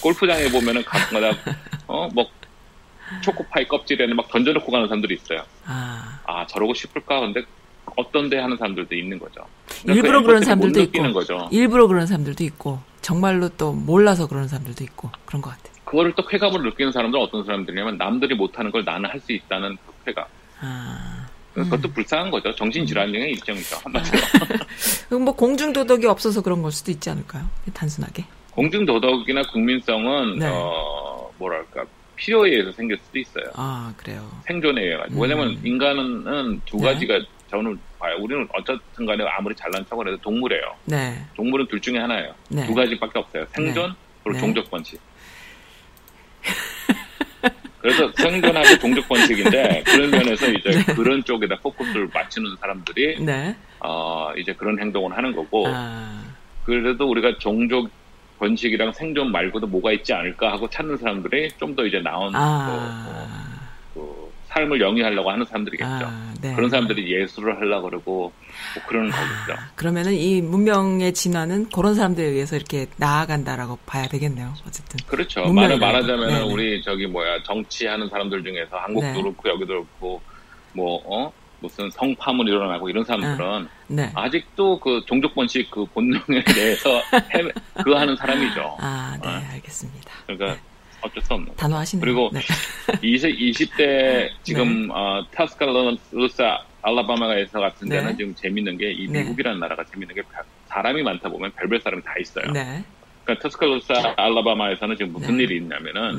골프장에 0.00 0.50
보면은 0.50 0.84
가끔가다 0.84 1.38
어, 1.86 2.08
뭐 2.12 2.28
초코파이 3.22 3.68
껍질에는 3.68 4.16
막 4.16 4.28
던져놓고 4.28 4.70
가는 4.72 4.86
사람들이 4.88 5.14
있어요. 5.14 5.44
아, 5.66 6.20
아 6.24 6.46
저러고 6.46 6.74
싶을까? 6.74 7.20
근데 7.20 7.42
어떤데 7.96 8.38
하는 8.38 8.56
사람들도 8.56 8.94
있는 8.94 9.18
거죠. 9.18 9.44
그러니까 9.82 9.94
일부러 9.94 10.20
그 10.20 10.26
그런 10.26 10.42
사람들도 10.44 10.80
있고, 10.80 11.12
거죠. 11.12 11.48
일부러 11.50 11.86
그런 11.88 12.06
사람들도 12.06 12.42
있고, 12.44 12.80
정말로 13.02 13.48
또 13.50 13.72
몰라서 13.72 14.26
그런 14.26 14.48
사람들도 14.48 14.82
있고 14.84 15.10
그런 15.26 15.42
것 15.42 15.50
같아요. 15.50 15.72
그거를 15.84 16.14
또 16.14 16.24
쾌감으로 16.26 16.62
느끼는 16.70 16.92
사람들은 16.92 17.22
어떤 17.22 17.44
사람들이냐면 17.44 17.98
남들이 17.98 18.34
못하는 18.34 18.70
걸 18.70 18.84
나는 18.84 19.10
할 19.10 19.20
수 19.20 19.32
있다는 19.32 19.76
그 19.86 19.92
쾌감. 20.06 20.24
아, 20.60 21.26
음. 21.58 21.64
그것도 21.64 21.92
불쌍한 21.92 22.30
거죠. 22.30 22.54
정신질환의 22.54 23.32
일정이죠. 23.32 23.76
한마디로. 23.84 24.18
뭐 25.20 25.34
공중도덕이 25.36 26.06
없어서 26.06 26.40
그런 26.40 26.62
걸 26.62 26.72
수도 26.72 26.90
있지 26.90 27.10
않을까요? 27.10 27.46
단순하게. 27.74 28.24
공중 28.54 28.84
도덕이나 28.84 29.42
국민성은 29.42 30.38
네. 30.38 30.46
어, 30.50 31.30
뭐랄까 31.38 31.84
필요에 32.16 32.50
의해서 32.50 32.70
생길 32.72 32.98
수도 32.98 33.18
있어요. 33.18 33.44
아, 33.54 33.92
그래요. 33.96 34.30
생존에 34.46 34.82
의해 34.82 34.96
가지고. 34.96 35.18
음. 35.18 35.22
왜냐면 35.22 35.58
인간은 35.64 36.60
두 36.66 36.76
네. 36.76 36.84
가지가 36.84 37.20
저는 37.50 37.78
봐요. 37.98 38.16
우리는 38.20 38.46
어쨌든 38.54 39.06
간에 39.06 39.24
아무리 39.24 39.54
잘난 39.54 39.84
척을 39.86 40.06
해도 40.06 40.16
동물이에요. 40.18 40.62
네. 40.84 41.24
동물은 41.34 41.66
둘 41.68 41.80
중에 41.80 41.98
하나예요. 41.98 42.34
네. 42.48 42.66
두 42.66 42.74
가지밖에 42.74 43.18
없어요. 43.18 43.46
생존, 43.52 43.90
네. 43.90 43.96
그리고 44.22 44.36
네. 44.36 44.40
종족 44.40 44.70
번식. 44.70 45.00
그래서 47.80 48.12
생존하고 48.16 48.78
종족 48.78 49.08
번식인데 49.08 49.82
그런 49.84 50.10
면에서 50.10 50.48
이제 50.50 50.70
네. 50.70 50.94
그런 50.94 51.24
쪽에다 51.24 51.56
포커스를 51.60 52.08
맞추는 52.12 52.56
사람들이 52.60 53.24
네. 53.24 53.56
어 53.80 54.32
이제 54.36 54.52
그런 54.52 54.78
행동을 54.78 55.16
하는 55.16 55.34
거고 55.34 55.64
아. 55.66 56.22
그래도 56.64 57.08
우리가 57.10 57.38
종족 57.38 57.90
번식이랑 58.42 58.92
생존 58.92 59.30
말고도 59.30 59.68
뭐가 59.68 59.92
있지 59.92 60.12
않을까 60.12 60.52
하고 60.52 60.68
찾는 60.68 60.96
사람들이 60.96 61.50
좀 61.58 61.72
더 61.72 61.86
이제 61.86 62.00
나온 62.00 62.30
아... 62.34 63.48
그, 63.94 64.00
그 64.00 64.32
삶을 64.48 64.78
영위하려고 64.80 65.30
하는 65.30 65.46
사람들이겠죠. 65.46 65.88
아, 65.88 66.34
네. 66.42 66.54
그런 66.54 66.68
사람들이 66.68 67.10
예술을 67.10 67.56
하려고 67.58 67.88
그러고 67.88 68.32
뭐 68.74 68.84
그런 68.86 69.10
아, 69.10 69.16
거겠죠. 69.16 69.62
그러면은 69.76 70.12
이 70.12 70.42
문명의 70.42 71.14
진화는 71.14 71.70
그런 71.70 71.94
사람들에 71.94 72.26
의해서 72.26 72.56
이렇게 72.56 72.86
나아간다라고 72.98 73.78
봐야 73.86 74.06
되겠네요. 74.08 74.52
어쨌든. 74.66 74.98
그렇죠. 75.06 75.50
말을 75.50 75.78
말하자면 75.78 76.28
은 76.28 76.42
우리 76.52 76.82
저기 76.82 77.06
뭐야 77.06 77.42
정치하는 77.44 78.10
사람들 78.10 78.44
중에서 78.44 78.76
한국도 78.76 79.06
네. 79.06 79.22
그렇고 79.22 79.48
여기도 79.48 79.66
그렇고 79.68 80.20
뭐 80.74 81.00
어? 81.06 81.32
무슨 81.62 81.88
성파문 81.90 82.48
일어나고 82.48 82.90
이런 82.90 83.04
사람들은 83.04 83.40
아, 83.48 83.68
네. 83.86 84.10
아직도 84.14 84.80
그 84.80 85.02
종족 85.06 85.34
번식 85.34 85.70
그 85.70 85.86
본능에 85.86 86.42
대해서 86.54 87.00
그 87.84 87.92
하는 87.92 88.16
사람이죠. 88.16 88.76
아, 88.80 89.16
네, 89.22 89.28
어. 89.28 89.42
알겠습니다. 89.52 90.10
그러니까 90.26 90.54
네. 90.54 90.60
어쩔 91.00 91.22
수 91.22 91.34
없는. 91.34 91.54
단호하시네요. 91.56 92.00
그리고 92.04 92.30
네. 92.32 92.40
20, 93.00 93.30
20대 93.38 94.28
지금 94.42 94.88
네. 94.88 94.92
어, 94.92 95.24
타스칼로스아 95.32 96.64
알라바마에서 96.82 97.60
같은 97.60 97.88
데는 97.88 98.10
네. 98.10 98.16
지금 98.16 98.34
재밌는 98.34 98.76
게 98.76 98.90
이 98.92 99.06
미국이라는 99.06 99.58
나라가 99.60 99.84
재밌는 99.84 100.14
게 100.16 100.22
사람이 100.66 101.02
많다 101.02 101.28
보면 101.28 101.52
별별 101.52 101.80
사람이 101.80 102.02
다 102.02 102.14
있어요. 102.20 102.44
그러니까 102.52 103.38
터스칼로스아 103.40 104.14
알라바마에서는 104.16 104.96
지금 104.96 105.12
무슨 105.12 105.38
일이 105.38 105.56
있냐면은 105.58 106.16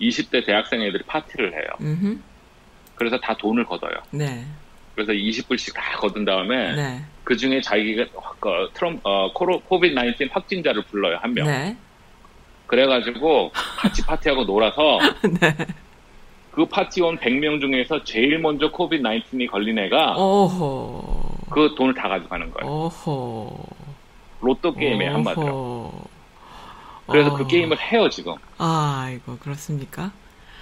20대 0.00 0.46
대학생 0.46 0.80
애들이 0.80 1.02
파티를 1.06 1.52
해요. 1.52 1.66
음흠. 1.82 2.18
그래서 2.94 3.18
다 3.20 3.36
돈을 3.36 3.64
걷어요. 3.64 3.92
네. 4.10 4.44
그래서 4.98 5.12
20불씩 5.12 5.74
다 5.74 5.96
거둔 5.96 6.24
다음에 6.24 6.74
네. 6.74 7.04
그 7.22 7.36
중에 7.36 7.60
자기가 7.60 8.06
그 8.40 8.68
트럼 8.74 8.98
어 9.04 9.32
코로 9.32 9.60
COVID 9.60 9.94
19 9.94 10.26
확진자를 10.32 10.82
불러요 10.86 11.18
한 11.22 11.34
명. 11.34 11.46
네. 11.46 11.76
그래가지고 12.66 13.52
같이 13.52 14.04
파티하고 14.04 14.44
놀아서 14.44 14.98
네. 15.40 15.56
그 16.50 16.66
파티원 16.66 17.18
100명 17.18 17.60
중에서 17.60 18.02
제일 18.02 18.40
먼저 18.40 18.72
COVID 18.72 19.04
19이 19.04 19.48
걸린 19.48 19.78
애가 19.78 20.16
오호. 20.16 21.28
그 21.50 21.76
돈을 21.78 21.94
다 21.94 22.08
가져가는 22.08 22.50
거예요. 22.50 22.68
오호. 22.68 23.56
로또 24.40 24.74
게임에 24.74 25.06
한마디로. 25.06 25.92
그래서 27.06 27.36
그 27.36 27.46
게임을 27.46 27.78
해요 27.80 28.08
지금. 28.08 28.34
아, 28.58 29.08
이거 29.14 29.38
그렇습니까? 29.38 30.10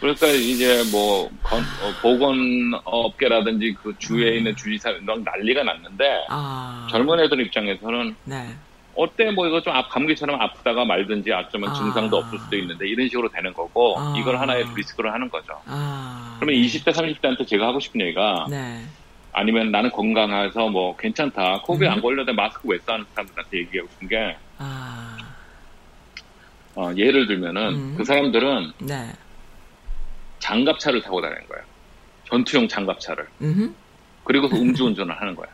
그러니까 0.01 0.27
이제 0.27 0.83
뭐 0.93 1.31
건, 1.43 1.61
어, 1.61 1.93
보건업계라든지 2.03 3.77
그 3.83 3.95
주위에 3.99 4.33
음. 4.33 4.37
있는 4.39 4.57
주지사 4.57 4.93
막 5.03 5.23
난리가 5.23 5.63
났는데 5.63 6.27
아. 6.29 6.87
젊은 6.91 7.21
애들 7.21 7.41
입장에서는 7.41 8.15
네. 8.25 8.55
어때 8.95 9.31
뭐 9.31 9.47
이거 9.47 9.61
좀 9.61 9.73
감기처럼 9.91 10.41
아프다가 10.41 10.85
말든지 10.85 11.33
어쩌면 11.33 11.71
아. 11.71 11.75
증상도 11.75 12.17
없을 12.17 12.39
수도 12.39 12.57
있는데 12.57 12.89
이런 12.89 13.09
식으로 13.09 13.29
되는 13.31 13.53
거고 13.53 13.99
아. 13.99 14.15
이걸 14.19 14.39
하나의 14.39 14.67
리스크로 14.75 15.11
하는 15.11 15.29
거죠. 15.31 15.61
아. 15.67 16.37
그러면 16.41 16.61
20대 16.61 16.93
30대한테 16.93 17.47
제가 17.47 17.69
하고 17.69 17.81
싶은 17.81 18.01
얘기가 18.01 18.47
네. 18.51 18.83
아니면 19.33 19.71
나는 19.71 19.91
건강해서 19.91 20.69
뭐 20.69 20.97
괜찮다 20.97 21.61
코비드 21.63 21.85
음. 21.85 21.93
안 21.93 22.01
걸려도 22.01 22.33
마스크 22.35 22.69
왜 22.69 22.79
써는 22.79 23.05
사람들한테 23.15 23.59
얘기하고 23.59 23.91
싶은 23.93 24.09
게 24.09 24.37
아. 24.59 25.17
어, 26.75 26.93
예를 26.95 27.27
들면은 27.27 27.75
음. 27.75 27.95
그 27.97 28.05
사람들은 28.05 28.73
네. 28.81 29.13
장갑차를 30.39 31.03
타고 31.03 31.21
다니는 31.21 31.47
거예요. 31.49 31.65
전투용 32.29 32.69
장갑차를. 32.69 33.27
그리고 34.25 34.49
음주운전을 34.49 35.21
하는 35.21 35.35
거야. 35.35 35.49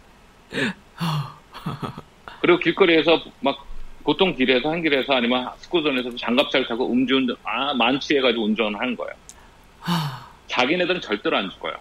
그리고 2.41 2.59
길거리에서 2.59 3.23
막 3.41 3.67
보통 4.05 4.35
길에서 4.35 4.71
한 4.71 4.83
길에서 4.83 5.13
아니면 5.15 5.49
스쿠터에서 5.59 6.17
장갑차를 6.17 6.67
타고 6.67 6.91
음주운전 6.93 7.37
아 7.45 7.75
만취해가지고 7.75 8.45
운전을 8.45 8.81
하는. 8.81 8.97
아... 9.83 10.29
자기네들은 10.49 11.01
절대로 11.01 11.37
안 11.37 11.49
죽어요. 11.51 11.75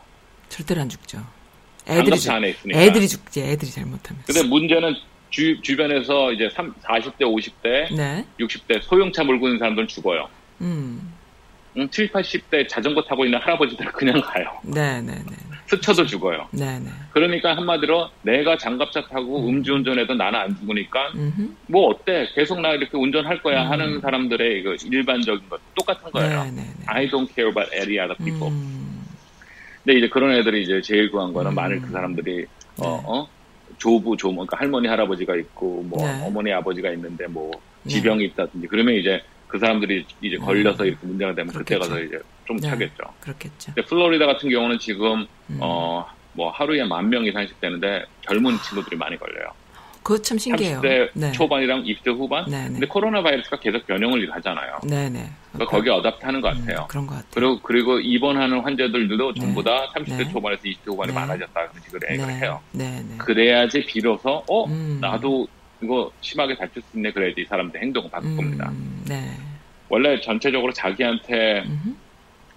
절대로 0.49 0.81
안 0.81 0.89
죽죠. 0.89 1.21
애들이 1.87 2.17
죽, 2.17 2.31
안에 2.31 2.49
있으니까. 2.49 2.79
애들이 2.79 3.07
죽지. 3.07 3.41
애들이 3.41 3.71
잘못하면. 3.71 4.23
근데 4.25 4.43
문제는 4.43 4.95
주, 5.29 5.61
주변에서 5.61 6.31
이제 6.31 6.49
3, 6.53 6.73
40대, 6.73 7.21
50대, 7.21 7.95
네. 7.95 8.25
60대 8.39 8.81
소형차 8.83 9.23
몰고 9.23 9.47
있는 9.47 9.59
사람들은 9.59 9.87
죽어요. 9.87 10.29
음. 10.61 11.13
7, 11.89 12.11
80대 12.11 12.67
자전거 12.67 13.01
타고 13.03 13.25
있는 13.25 13.39
할아버지들은 13.39 13.91
그냥 13.93 14.21
가요. 14.21 14.51
네, 14.63 15.01
네, 15.01 15.13
네. 15.13 15.35
스쳐도 15.67 16.05
죽어요. 16.05 16.49
네, 16.51 16.79
네. 16.79 16.89
그러니까 17.11 17.55
한마디로 17.55 18.09
내가 18.23 18.57
장갑차 18.57 19.07
타고 19.07 19.47
음. 19.47 19.63
주운전해도 19.63 20.15
나는 20.15 20.39
안 20.39 20.55
죽으니까 20.57 21.11
음흠. 21.15 21.49
뭐 21.67 21.87
어때? 21.87 22.27
계속 22.35 22.59
나 22.59 22.71
이렇게 22.71 22.97
운전할 22.97 23.41
거야 23.41 23.63
음. 23.63 23.71
하는 23.71 24.01
사람들의 24.01 24.59
이거 24.59 24.75
일반적인 24.83 25.47
것 25.47 25.61
똑같은 25.75 26.11
거예요. 26.11 26.43
네, 26.43 26.51
네, 26.51 26.61
네. 26.61 26.85
I 26.87 27.09
don't 27.09 27.33
care 27.33 27.49
about 27.49 27.73
any 27.73 27.99
other 27.99 28.17
people. 28.17 28.51
음. 28.51 29.05
근데 29.83 29.97
이제 29.97 30.09
그런 30.09 30.31
애들이 30.31 30.63
이제 30.63 30.81
제일 30.81 31.09
구한 31.09 31.31
거는 31.31 31.55
만일 31.55 31.79
그 31.79 31.87
음. 31.87 31.91
사람들이 31.91 32.45
어, 32.79 32.97
네. 32.97 33.03
어? 33.05 33.27
조부, 33.77 34.15
조모, 34.15 34.45
그러니까 34.45 34.57
할머니, 34.59 34.87
할아버지가 34.87 35.35
있고, 35.37 35.83
뭐, 35.87 36.05
네. 36.05 36.23
어머니, 36.23 36.51
아버지가 36.53 36.91
있는데, 36.91 37.25
뭐, 37.25 37.49
지병이 37.87 38.25
있다든지, 38.25 38.67
그러면 38.67 38.93
이제 38.93 39.23
그 39.51 39.59
사람들이 39.59 40.05
이제 40.21 40.37
음. 40.37 40.45
걸려서 40.45 40.85
이렇게 40.85 41.05
문제가 41.05 41.35
되면 41.35 41.51
그렇겠죠. 41.53 41.79
그때 41.79 41.89
가서 41.93 42.01
이제 42.01 42.19
좀 42.47 42.57
네. 42.57 42.69
차겠죠. 42.69 43.03
그렇겠죠. 43.19 43.73
플로리다 43.87 44.25
같은 44.25 44.49
경우는 44.49 44.79
지금 44.79 45.27
음. 45.49 45.57
어뭐 45.61 46.51
하루에 46.53 46.83
만 46.85 47.09
명 47.09 47.25
이상씩 47.25 47.59
되는데 47.59 48.05
젊은 48.21 48.57
친구들이 48.65 48.95
많이 48.95 49.17
걸려요. 49.19 49.47
그거 50.03 50.19
참 50.19 50.37
신기해요. 50.37 50.79
30대 50.81 51.09
네. 51.13 51.31
초반이랑 51.33 51.83
20대 51.83 52.07
후반. 52.17 52.45
네네. 52.45 52.63
네. 52.63 52.71
근데 52.71 52.87
코로나 52.87 53.21
바이러스가 53.21 53.59
계속 53.59 53.85
변형을 53.85 54.31
하잖아요. 54.33 54.79
네네. 54.87 55.29
그러니까 55.51 55.69
거기 55.77 55.89
어답트하는 55.89 56.39
것 56.41 56.55
음, 56.55 56.61
같아요. 56.61 56.83
음, 56.83 56.87
그런 56.87 57.05
것 57.07 57.15
같아요. 57.15 57.29
그리고 57.33 57.59
그리고 57.61 57.99
입원하는 57.99 58.61
환자들도 58.61 59.33
네. 59.33 59.39
전부 59.41 59.61
다 59.61 59.85
30대 59.95 60.31
초반에서 60.31 60.63
20대 60.63 60.87
후반이 60.87 61.11
많아졌다 61.11 61.53
그런 61.53 61.83
식으로 61.83 62.07
얘기를 62.09 62.33
해요. 62.35 62.61
네네. 62.71 63.17
그래야지 63.17 63.85
비로소 63.85 64.43
어 64.49 64.65
음. 64.65 64.97
나도 65.01 65.47
이거 65.81 66.11
심하게 66.21 66.55
다칠 66.55 66.81
수 66.81 66.97
있네 66.97 67.11
그래야지 67.11 67.41
이 67.41 67.45
사람들 67.45 67.81
행동을 67.81 68.09
바꿀 68.09 68.29
음, 68.31 68.35
겁니다. 68.37 68.71
네. 69.07 69.37
원래 69.89 70.19
전체적으로 70.21 70.71
자기한테 70.71 71.63
음흠. 71.65 71.95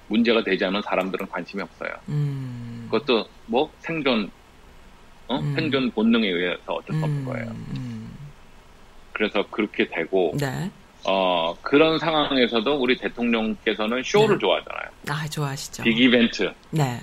문제가 0.09 0.45
되지 0.45 0.65
않은 0.67 0.83
사람들은 0.83 1.27
관심이 1.29 1.63
없어요. 1.63 1.91
음. 2.09 2.87
그것도 2.91 3.27
뭐 3.47 3.71
생존 3.81 4.31
어? 5.27 5.39
음. 5.39 5.55
생존 5.55 5.91
본능에 5.91 6.29
의해서 6.29 6.75
어쩔 6.75 6.97
수 6.97 7.05
없는 7.05 7.21
음, 7.21 7.25
거예요. 7.25 7.47
음. 7.49 8.11
그래서 9.13 9.43
그렇게 9.51 9.89
되고 9.89 10.35
네. 10.39 10.71
어, 11.07 11.55
그런 11.63 11.99
상황에서도 11.99 12.77
우리 12.77 12.97
대통령께서는 12.99 14.03
쇼를 14.03 14.37
네. 14.37 14.41
좋아하잖아요. 14.41 14.89
아, 15.09 15.29
좋아하시죠. 15.29 15.83
빅 15.83 15.99
이벤트. 15.99 16.53
네. 16.71 17.01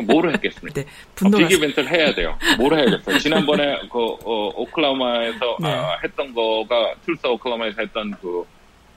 뭐를 0.00 0.34
했겠습니까? 0.34 0.82
네, 0.82 0.86
어, 1.24 1.30
빅 1.30 1.50
이벤트를 1.50 1.90
해야 1.90 2.14
돼요. 2.14 2.36
뭘 2.58 2.74
해야겠어요? 2.74 3.18
지난번에 3.18 3.78
그 3.90 3.98
어, 3.98 4.50
오클라호마에서 4.56 5.56
네. 5.60 5.68
아, 5.68 5.98
했던 6.02 6.34
거가 6.34 6.94
툴사 7.04 7.28
오클라호마에서 7.28 7.82
했던 7.82 8.14
그, 8.20 8.44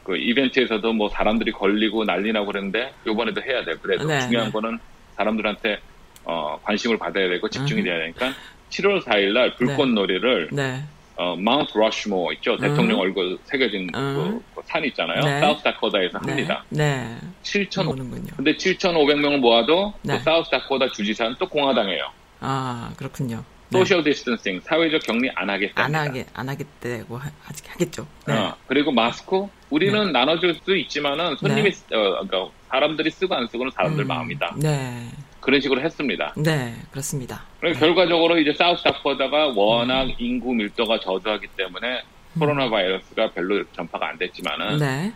그 0.04 0.18
이벤트에서도 0.18 0.94
뭐 0.94 1.10
사람들이 1.10 1.52
걸리고 1.52 2.06
난리 2.06 2.32
나고 2.32 2.48
그랬는데 2.48 2.94
이번에도 3.08 3.42
해야 3.42 3.64
돼요. 3.64 3.76
그래도 3.82 4.08
네, 4.08 4.20
중요한 4.22 4.48
네. 4.48 4.52
거는 4.52 4.80
사람들한테 5.16 5.80
어, 6.26 6.60
관심을 6.64 6.98
받아야 6.98 7.28
되고 7.30 7.50
집중이 7.50 7.82
음. 7.82 7.86
돼야 7.86 8.00
되니까 8.00 8.34
7월 8.70 9.04
4일 9.04 9.34
날 9.34 9.56
불꽃놀이를 9.56 10.50
네. 10.52 10.84
어, 11.16 11.36
마운트 11.36 11.78
러시모 11.78 12.32
있죠. 12.34 12.54
음. 12.54 12.58
대통령 12.60 13.00
얼굴 13.00 13.38
새겨진 13.46 13.90
음. 13.96 14.42
그, 14.54 14.56
그 14.56 14.64
산 14.66 14.84
있잖아요. 14.86 15.22
네. 15.22 15.40
사우스 15.40 15.64
다코다에서 15.64 16.20
네. 16.20 16.32
합니다. 16.32 16.64
네. 16.70 17.18
7천 17.44 18.36
근데 18.36 18.56
7,500명을 18.56 19.38
모아도 19.38 19.94
네. 20.02 20.18
그 20.18 20.24
사우스 20.24 20.50
다코다 20.50 20.90
주지사는 20.90 21.36
또 21.38 21.48
공화당이에요. 21.48 22.10
아, 22.40 22.92
그렇군요. 22.98 23.44
Social 23.72 24.04
distancing, 24.04 24.62
사회적 24.62 25.02
격리 25.04 25.32
안 25.34 25.50
하겠다. 25.50 25.84
안 25.84 25.96
하게 25.96 26.26
안 26.34 26.48
하겠다고 26.48 27.20
아직 27.48 27.72
하겠죠. 27.72 28.08
네. 28.28 28.34
어, 28.38 28.56
그리고 28.68 28.92
마스크 28.92 29.48
우리는 29.72 30.06
네. 30.06 30.12
나눠줄 30.12 30.60
수 30.64 30.76
있지만은 30.78 31.36
손님이 31.38 31.72
네. 31.72 31.96
어, 31.96 32.24
그러니까 32.28 32.52
사람들이 32.70 33.10
쓰고 33.10 33.34
안 33.34 33.48
쓰고는 33.48 33.72
사람들 33.72 34.06
음, 34.06 34.08
마음이다. 34.08 34.56
네. 34.58 35.10
그런 35.44 35.60
식으로 35.62 35.82
했습니다. 35.82 36.34
네, 36.38 36.74
그렇습니다. 36.92 37.44
네. 37.62 37.74
결과적으로 37.74 38.38
이제 38.40 38.54
사우스 38.54 38.84
다코다가 38.84 39.54
워낙 39.56 40.04
음. 40.04 40.14
인구 40.18 40.54
밀도가 40.54 41.00
저조하기 41.00 41.48
때문에 41.58 42.02
음. 42.36 42.40
코로나 42.40 42.70
바이러스가 42.70 43.32
별로 43.32 43.64
전파가 43.74 44.10
안 44.10 44.18
됐지만은 44.18 44.78
네. 44.78 45.14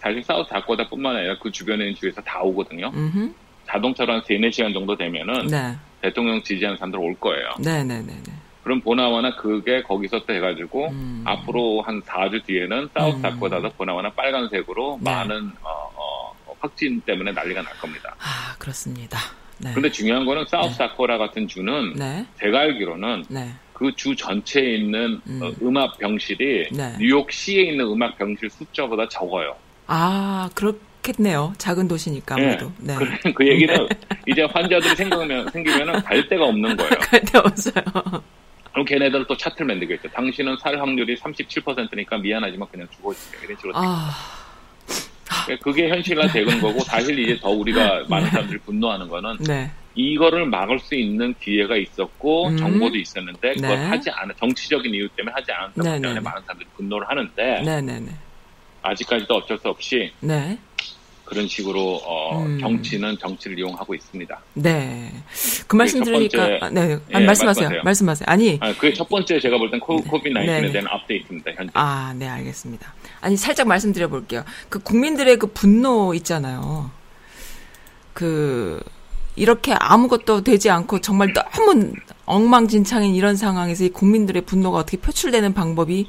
사실 0.00 0.22
사우스 0.24 0.50
다코다뿐만 0.50 1.16
아니라 1.16 1.38
그 1.38 1.50
주변에 1.50 1.84
있는 1.84 1.94
주에서 1.94 2.20
다 2.22 2.42
오거든요. 2.42 2.90
음흠. 2.92 3.32
자동차로 3.66 4.14
한 4.14 4.22
3, 4.26 4.36
4시간 4.36 4.74
정도 4.74 4.96
되면은 4.96 5.46
네. 5.46 5.76
대통령 6.00 6.42
지지하는 6.42 6.76
사람들 6.76 6.98
올 6.98 7.14
거예요. 7.14 7.48
네, 7.60 7.84
네, 7.84 8.02
네, 8.02 8.12
네. 8.26 8.32
그럼 8.64 8.80
보나마나 8.80 9.34
그게 9.36 9.82
거기서부터 9.82 10.32
해가지고 10.32 10.88
음. 10.88 11.22
앞으로 11.24 11.82
한 11.82 12.02
4주 12.02 12.44
뒤에는 12.44 12.90
사우스 12.92 13.16
음. 13.16 13.22
다코다도 13.22 13.70
보나마나 13.70 14.10
빨간색으로 14.10 14.98
네. 15.00 15.10
많은 15.10 15.52
어, 15.62 15.90
어, 15.94 16.34
확진 16.58 17.00
때문에 17.02 17.32
난리가 17.32 17.62
날 17.62 17.72
겁니다. 17.78 18.14
아 18.18 18.56
그렇습니다. 18.58 19.18
네. 19.62 19.70
그런데 19.70 19.90
중요한 19.90 20.24
거는 20.24 20.44
사우스 20.48 20.72
네. 20.72 20.78
다코라 20.88 21.18
같은 21.18 21.46
주는 21.46 21.94
네. 21.94 22.26
제가 22.40 22.60
알기로는 22.60 23.24
네. 23.28 23.50
그주 23.72 24.14
전체에 24.16 24.76
있는 24.76 25.20
음. 25.26 25.40
어, 25.42 25.80
악 25.80 25.98
병실이 25.98 26.68
네. 26.72 26.96
뉴욕시에 26.98 27.62
있는 27.70 27.86
음악 27.86 28.18
병실 28.18 28.50
숫자보다 28.50 29.08
적어요. 29.08 29.54
아 29.86 30.50
그렇겠네요. 30.54 31.52
작은 31.58 31.88
도시니까 31.88 32.34
네. 32.36 32.42
아무래도. 32.42 32.72
네. 32.78 32.94
그, 32.96 33.32
그 33.32 33.46
얘기는 33.48 33.88
이제 34.26 34.42
환자들이 34.42 34.96
생기면 34.96 35.50
생기면은 35.50 36.02
갈 36.02 36.28
데가 36.28 36.44
없는 36.46 36.76
거예요. 36.76 36.90
갈 37.00 37.20
데 37.24 37.38
없어요. 37.38 37.74
그럼 38.72 38.86
걔네들은 38.86 39.26
또 39.28 39.36
차트를 39.36 39.66
만들겠죠. 39.66 40.08
당신은 40.08 40.56
살 40.58 40.78
확률이 40.80 41.14
37%니까 41.16 42.16
미안하지만 42.18 42.66
그냥 42.70 42.88
죽어주세요. 42.96 43.42
이런 43.44 43.56
식으로. 43.58 43.72
아... 43.76 44.10
그러니까 45.44 45.64
그게 45.64 45.88
현실화 45.88 46.28
되는 46.28 46.60
거고 46.60 46.80
사실 46.84 47.18
이제 47.18 47.38
더 47.40 47.50
우리가 47.50 48.04
많은 48.08 48.30
사람들이 48.30 48.58
분노하는 48.60 49.08
거는 49.08 49.38
네. 49.46 49.70
이거를 49.94 50.46
막을 50.46 50.78
수 50.78 50.94
있는 50.94 51.34
기회가 51.40 51.76
있었고 51.76 52.48
음. 52.48 52.56
정보도 52.56 52.96
있었는데 52.96 53.54
그걸 53.54 53.76
네. 53.76 53.84
하지 53.86 54.10
않은 54.10 54.34
정치적인 54.38 54.94
이유 54.94 55.08
때문에 55.10 55.34
하지 55.34 55.52
않았기 55.52 55.80
네, 55.80 55.92
때문에 55.92 56.08
네, 56.08 56.14
네. 56.14 56.20
많은 56.20 56.42
사람들이 56.42 56.68
분노를 56.76 57.08
하는데 57.08 57.62
네, 57.62 57.82
아직까지도 58.82 59.34
어쩔 59.34 59.58
수 59.58 59.68
없이 59.68 60.12
그런 61.24 61.48
식으로 61.48 62.00
어, 62.04 62.42
음. 62.44 62.58
정치는 62.60 63.16
정치를 63.18 63.58
이용하고 63.58 63.94
있습니다. 63.94 64.40
네. 64.54 65.12
그 65.66 65.76
말씀 65.76 66.02
들으니까 66.04 66.38
번째, 66.38 66.58
아, 66.64 66.68
네. 66.70 66.80
아니, 66.82 66.90
예, 67.22 67.26
말씀하세요. 67.26 67.68
말씀하세요. 67.68 67.82
말씀하세요. 67.84 68.26
아니. 68.28 68.58
아, 68.60 68.72
그게 68.74 68.92
첫 68.92 69.08
번째 69.08 69.40
제가 69.40 69.56
볼 69.58 69.70
땐 69.70 69.80
코비드 69.80 70.30
19에 70.34 70.72
대한 70.72 70.86
업데이트입니다. 70.88 71.52
현재. 71.56 71.70
아, 71.74 72.12
네, 72.16 72.28
알겠습니다. 72.28 72.92
아니 73.20 73.36
살짝 73.36 73.66
말씀드려 73.68 74.08
볼게요. 74.08 74.44
그 74.68 74.78
국민들의 74.80 75.38
그 75.38 75.46
분노 75.48 76.12
있잖아요. 76.14 76.90
그 78.12 78.80
이렇게 79.36 79.72
아무것도 79.78 80.42
되지 80.42 80.68
않고 80.70 81.00
정말 81.00 81.32
너무 81.32 81.92
엉망진창인 82.26 83.14
이런 83.14 83.36
상황에서 83.36 83.84
이 83.84 83.88
국민들의 83.88 84.42
분노가 84.42 84.78
어떻게 84.78 84.98
표출되는 84.98 85.54
방법이 85.54 86.06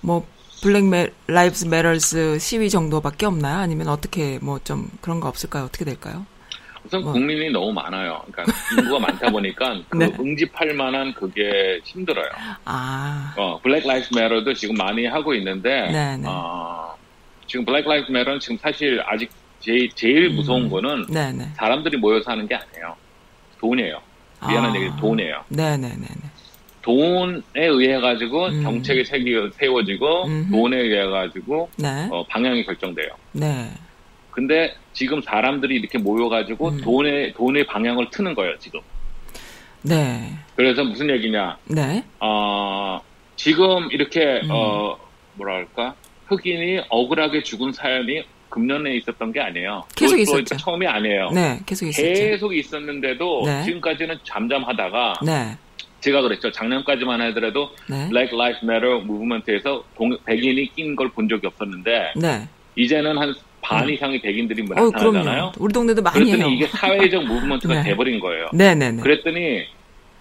뭐 0.00 0.26
Black 0.62 0.84
Ma, 0.84 1.08
Lives 1.26 1.64
Matters 1.66 2.38
시위 2.38 2.70
정도밖에 2.70 3.26
없나요? 3.26 3.58
아니면 3.58 3.88
어떻게 3.88 4.38
뭐 4.40 4.60
좀 4.62 4.88
그런 5.00 5.18
거 5.18 5.26
없을까요? 5.28 5.64
어떻게 5.64 5.84
될까요? 5.84 6.24
우선 6.84 7.02
뭐. 7.02 7.12
국민이 7.12 7.50
너무 7.50 7.72
많아요. 7.72 8.22
그러니까 8.30 8.56
인구가 8.78 8.98
많다 9.00 9.30
보니까 9.30 9.80
그 9.90 9.96
네. 9.98 10.12
응집할 10.18 10.74
만한 10.74 11.12
그게 11.14 11.80
힘들어요. 11.84 12.28
아. 12.64 13.34
어, 13.36 13.60
Black 13.60 13.84
Lives 13.86 14.06
Matter도 14.14 14.54
지금 14.54 14.76
많이 14.76 15.04
하고 15.06 15.34
있는데 15.34 15.90
네, 15.90 16.16
네. 16.16 16.24
어, 16.28 16.96
지금 17.48 17.64
Black 17.64 17.86
Lives 17.86 18.10
Matter는 18.12 18.38
지금 18.38 18.56
사실 18.58 19.02
아직 19.04 19.30
제일, 19.60 19.90
제일 19.94 20.30
음. 20.30 20.36
무서운 20.36 20.64
음. 20.64 20.70
거는 20.70 21.06
네, 21.08 21.32
네. 21.32 21.48
사람들이 21.56 21.96
모여서 21.96 22.30
하는 22.30 22.46
게 22.46 22.54
아니에요. 22.54 22.94
돈이에요. 23.60 24.00
미안한 24.48 24.72
아. 24.72 24.76
얘기 24.76 24.90
돈이에요. 25.00 25.44
네네네. 25.48 26.06
돈에 26.82 27.42
의해 27.54 27.98
가지고 28.00 28.46
음. 28.46 28.62
정책이 28.62 29.04
세워지고 29.54 30.26
음흠. 30.26 30.50
돈에 30.50 30.76
의해 30.78 31.04
가지고 31.06 31.70
네. 31.76 32.08
어, 32.10 32.24
방향이 32.26 32.64
결정돼요. 32.64 33.08
네. 33.32 33.70
근데 34.30 34.74
지금 34.92 35.20
사람들이 35.22 35.76
이렇게 35.76 35.98
모여가지고 35.98 36.68
음. 36.68 36.80
돈의 36.80 37.34
돈의 37.34 37.66
방향을 37.66 38.10
트는 38.10 38.34
거예요 38.34 38.58
지금. 38.58 38.80
네. 39.82 40.32
그래서 40.56 40.84
무슨 40.84 41.08
얘기냐? 41.10 41.56
네. 41.66 42.04
어 42.20 43.00
지금 43.36 43.90
이렇게 43.90 44.40
음. 44.44 44.48
어 44.50 44.98
뭐랄까 45.34 45.94
흑인이 46.26 46.82
억울하게 46.88 47.42
죽은 47.42 47.72
사연이 47.72 48.24
금년에 48.48 48.96
있었던 48.96 49.32
게 49.32 49.40
아니에요. 49.40 49.84
계속 49.96 50.18
있었죠. 50.18 50.56
처음이 50.56 50.86
아니에요. 50.86 51.30
네, 51.30 51.58
계속 51.64 51.86
있었죠. 51.86 52.06
계속 52.06 52.54
있었는데도 52.54 53.42
네. 53.46 53.64
지금까지는 53.64 54.18
잠잠하다가 54.24 55.14
네. 55.24 55.56
제가 56.02 56.20
그랬죠. 56.20 56.50
작년까지만 56.52 57.20
하더라도 57.22 57.70
네. 57.88 58.08
Black 58.10 58.36
Lives 58.38 58.62
Matter 58.64 59.00
movement에서 59.04 59.82
동, 59.96 60.16
백인이 60.26 60.74
낀 60.74 60.94
걸 60.96 61.08
본 61.08 61.28
적이 61.28 61.46
없었는데 61.46 62.12
네. 62.16 62.48
이제는 62.76 63.16
한 63.16 63.34
반 63.64 63.88
이상의 63.88 64.20
백인들이 64.20 64.60
뭐 64.62 64.74
나타나잖아요. 64.74 65.44
어, 65.44 65.52
우리 65.60 65.72
동네도 65.72 66.02
많이 66.02 66.18
그랬더니 66.18 66.42
해요. 66.42 66.50
이게 66.52 66.66
사회적 66.66 67.24
movement가 67.24 67.74
네. 67.74 67.82
돼버린 67.84 68.18
거예요. 68.18 68.50
네네네. 68.52 69.00
그랬더니 69.02 69.64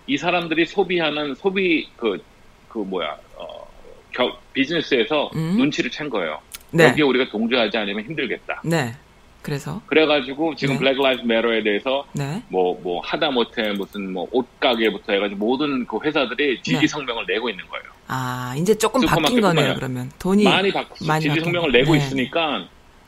이 0.06 0.18
사람들이 0.18 0.68
소비하는 0.68 1.34
소비 1.34 1.90
그그 1.98 2.24
그 2.70 2.78
뭐야 2.78 3.18
어, 3.36 3.68
겨, 4.14 4.32
비즈니스에서 4.54 5.32
음. 5.36 5.56
눈치를 5.58 5.90
챈 5.90 6.12
거예요. 6.12 6.40
네. 6.70 6.90
여기에 6.90 7.04
우리가 7.04 7.32
동조하지 7.32 7.76
않으면 7.80 8.06
힘들겠다. 8.06 8.62
네. 8.64 8.94
그래서 9.42 9.82
그래가지고 9.88 10.56
지금 10.56 10.76
네. 10.76 10.80
Black 10.80 11.02
Lives 11.02 11.24
Matter에 11.26 11.64
대해서 11.64 12.06
네. 12.14 12.44
뭐, 12.50 12.80
뭐 12.82 13.02
하다 13.02 13.32
못해 13.32 13.72
무슨 13.72 14.14
뭐 14.14 14.28
옷가게부터 14.32 15.14
해가지고 15.14 15.40
모든 15.40 15.86
그 15.86 16.00
회사들이 16.04 16.62
지지 16.62 16.80
네. 16.80 16.88
성명을 16.88 17.26
내고 17.28 17.50
있는 17.50 17.66
거예요. 17.68 17.86
아 18.08 18.54
이제 18.58 18.76
조금 18.76 19.02
바뀐 19.02 19.42
거네요. 19.42 19.74
그러면 19.76 20.12
돈이 20.20 20.44
많이 20.44 20.72
바, 20.72 20.86
많이 21.08 21.24
지지 21.24 21.40
성명을 21.40 21.72
내고 21.72 21.94
네. 21.94 22.00
있으니까 22.00 22.68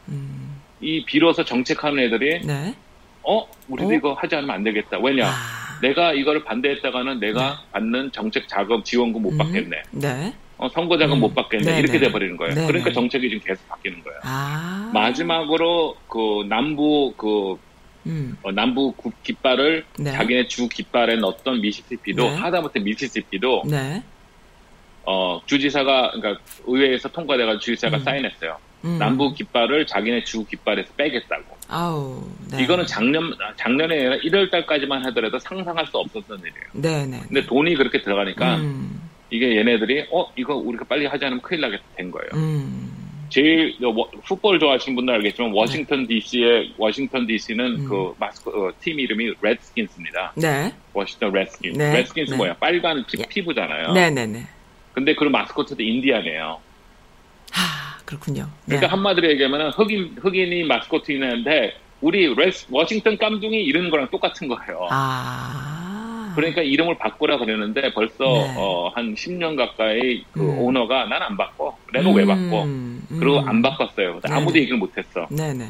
음. 0.10 0.62
이 0.82 1.06
비로소 1.06 1.44
정책하는 1.44 2.00
애들이 2.04 2.46
네. 2.46 2.76
어 3.22 3.48
우리도 3.68 3.90
어? 3.90 3.94
이거 3.94 4.14
하지 4.14 4.36
않으면 4.36 4.56
안 4.56 4.64
되겠다. 4.64 4.98
왜냐 5.00 5.28
아. 5.28 5.80
내가 5.82 6.14
이거를 6.14 6.44
반대했다가는 6.46 7.20
내가 7.20 7.50
네. 7.50 7.56
받는 7.74 8.12
정책 8.12 8.48
자금 8.48 8.84
지원금 8.84 9.22
못 9.22 9.34
음. 9.34 9.38
받겠네. 9.38 9.84
네. 9.92 10.34
어, 10.64 10.70
선거 10.70 10.98
자금 10.98 11.18
음. 11.18 11.20
못 11.20 11.36
받겠네 11.36 11.66
네네. 11.66 11.80
이렇게 11.80 12.00
돼버리는 12.00 12.38
거예요. 12.38 12.56
네네. 12.56 12.68
그러니까 12.68 12.94
정책이 12.94 13.30
지금 13.30 13.44
계속 13.46 13.68
바뀌는 13.68 14.02
거예요. 14.02 14.20
아. 14.24 14.90
마지막으로 14.94 15.98
그 16.08 16.46
남부 16.48 17.14
그 17.18 17.58
음. 18.06 18.38
어, 18.44 18.52
남부 18.54 18.94
국 18.94 19.22
깃발을 19.24 19.84
네. 20.00 20.14
자기네 20.14 20.48
주 20.48 20.70
깃발에 20.70 21.18
넣었던 21.18 21.60
미시시피도 21.60 22.24
네. 22.24 22.36
하다못해 22.38 22.80
미시시피도 22.80 23.64
네. 23.66 24.02
어, 25.06 25.42
주지사가 25.46 26.12
그러니까 26.12 26.42
의회에서 26.66 27.10
통과돼가지고 27.10 27.60
주지사가 27.60 27.98
음. 27.98 28.04
사인했어요. 28.04 28.58
음. 28.86 28.98
남부 28.98 29.34
깃발을 29.34 29.86
자기네 29.86 30.24
주 30.24 30.46
깃발에서 30.46 30.94
빼겠다고. 30.96 31.58
아우, 31.68 32.24
네. 32.52 32.64
이거는 32.64 32.86
작년 32.86 33.34
작년에 33.58 34.20
1월 34.20 34.50
달까지만 34.50 35.06
하더라도 35.08 35.40
상상할 35.40 35.88
수 35.88 35.98
없었던 35.98 36.40
일이에요. 36.40 36.68
네, 36.72 37.06
네. 37.06 37.22
근데 37.28 37.46
돈이 37.46 37.76
그렇게 37.76 38.02
들어가니까 38.02 38.58
음. 38.58 39.04
이게 39.34 39.58
얘네들이 39.58 40.06
어 40.12 40.32
이거 40.36 40.56
우리가 40.56 40.86
빨리 40.86 41.08
하지 41.08 41.26
않으면 41.26 41.42
큰일 41.42 41.62
나게 41.62 41.80
된 41.96 42.12
거예요. 42.12 42.30
음. 42.36 42.92
제일 43.30 43.76
풋볼 44.26 44.60
좋아하시는 44.60 44.96
분들 44.96 45.12
알겠지만 45.16 45.52
워싱턴 45.54 46.06
DC의 46.06 46.76
워싱턴 46.78 47.26
DC는 47.26 47.66
음. 47.66 47.90
그 47.90 48.14
마스코 48.20 48.52
어, 48.52 48.72
팀 48.80 49.00
이름이 49.00 49.34
레드스킨스입니다. 49.42 50.34
네. 50.36 50.72
워싱턴 50.94 51.34
레드스킨스. 51.34 51.80
네. 51.80 51.94
레드스킨스 51.94 52.32
네. 52.32 52.38
뭐야? 52.38 52.54
빨간 52.58 53.04
예. 53.18 53.24
피부잖아요. 53.28 53.94
네네네. 53.94 54.28
네, 54.28 54.48
근데 54.94 55.16
그 55.16 55.24
마스코트도 55.24 55.82
인디안이에요. 55.82 56.60
하 57.50 58.00
그렇군요. 58.06 58.48
그러니까 58.66 58.88
네. 58.88 58.92
한마디로 58.92 59.32
얘기하면 59.32 59.72
흑인 59.72 60.16
흑인이 60.22 60.66
마스코트인데 60.66 61.74
우리 62.02 62.36
레스, 62.36 62.68
워싱턴 62.70 63.18
깜둥이 63.18 63.64
이런 63.64 63.90
거랑 63.90 64.10
똑같은 64.12 64.48
거예요. 64.48 64.88
아. 64.92 65.83
그러니까 66.36 66.62
이름을 66.62 66.98
바꾸라 66.98 67.38
그러는데 67.38 67.94
벌써 67.94 68.24
네. 68.24 68.54
어, 68.58 68.92
한 68.96 69.14
10년 69.16 69.56
가까이 69.56 70.24
그 70.32 70.42
음. 70.42 70.60
오너가 70.60 71.06
난 71.06 71.22
안 71.22 71.38
바꿔. 71.38 71.78
내가 71.94 72.10
음. 72.10 72.16
왜 72.16 72.26
바꿔? 72.26 72.64
음. 72.64 73.02
그리고 73.20 73.40
안 73.40 73.62
바꿨어요. 73.62 74.20
아무도 74.24 74.58
얘기를 74.58 74.78
못했어. 74.78 75.28
네네. 75.30 75.70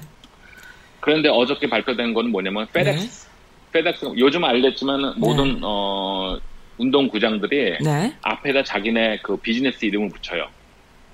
그런데 0.99 1.29
어저께 1.29 1.69
발표된 1.69 2.13
건 2.13 2.29
뭐냐면 2.29 2.65
페덱스. 2.73 3.25
네. 3.25 3.31
페덱스 3.73 4.05
요즘 4.17 4.43
알겠지만 4.43 5.01
네. 5.01 5.07
모든 5.17 5.59
어, 5.63 6.37
운동 6.77 7.07
구장들이 7.07 7.77
네. 7.83 8.13
앞에다 8.21 8.63
자기네 8.63 9.19
그 9.23 9.35
비즈니스 9.37 9.85
이름을 9.85 10.09
붙여요. 10.09 10.47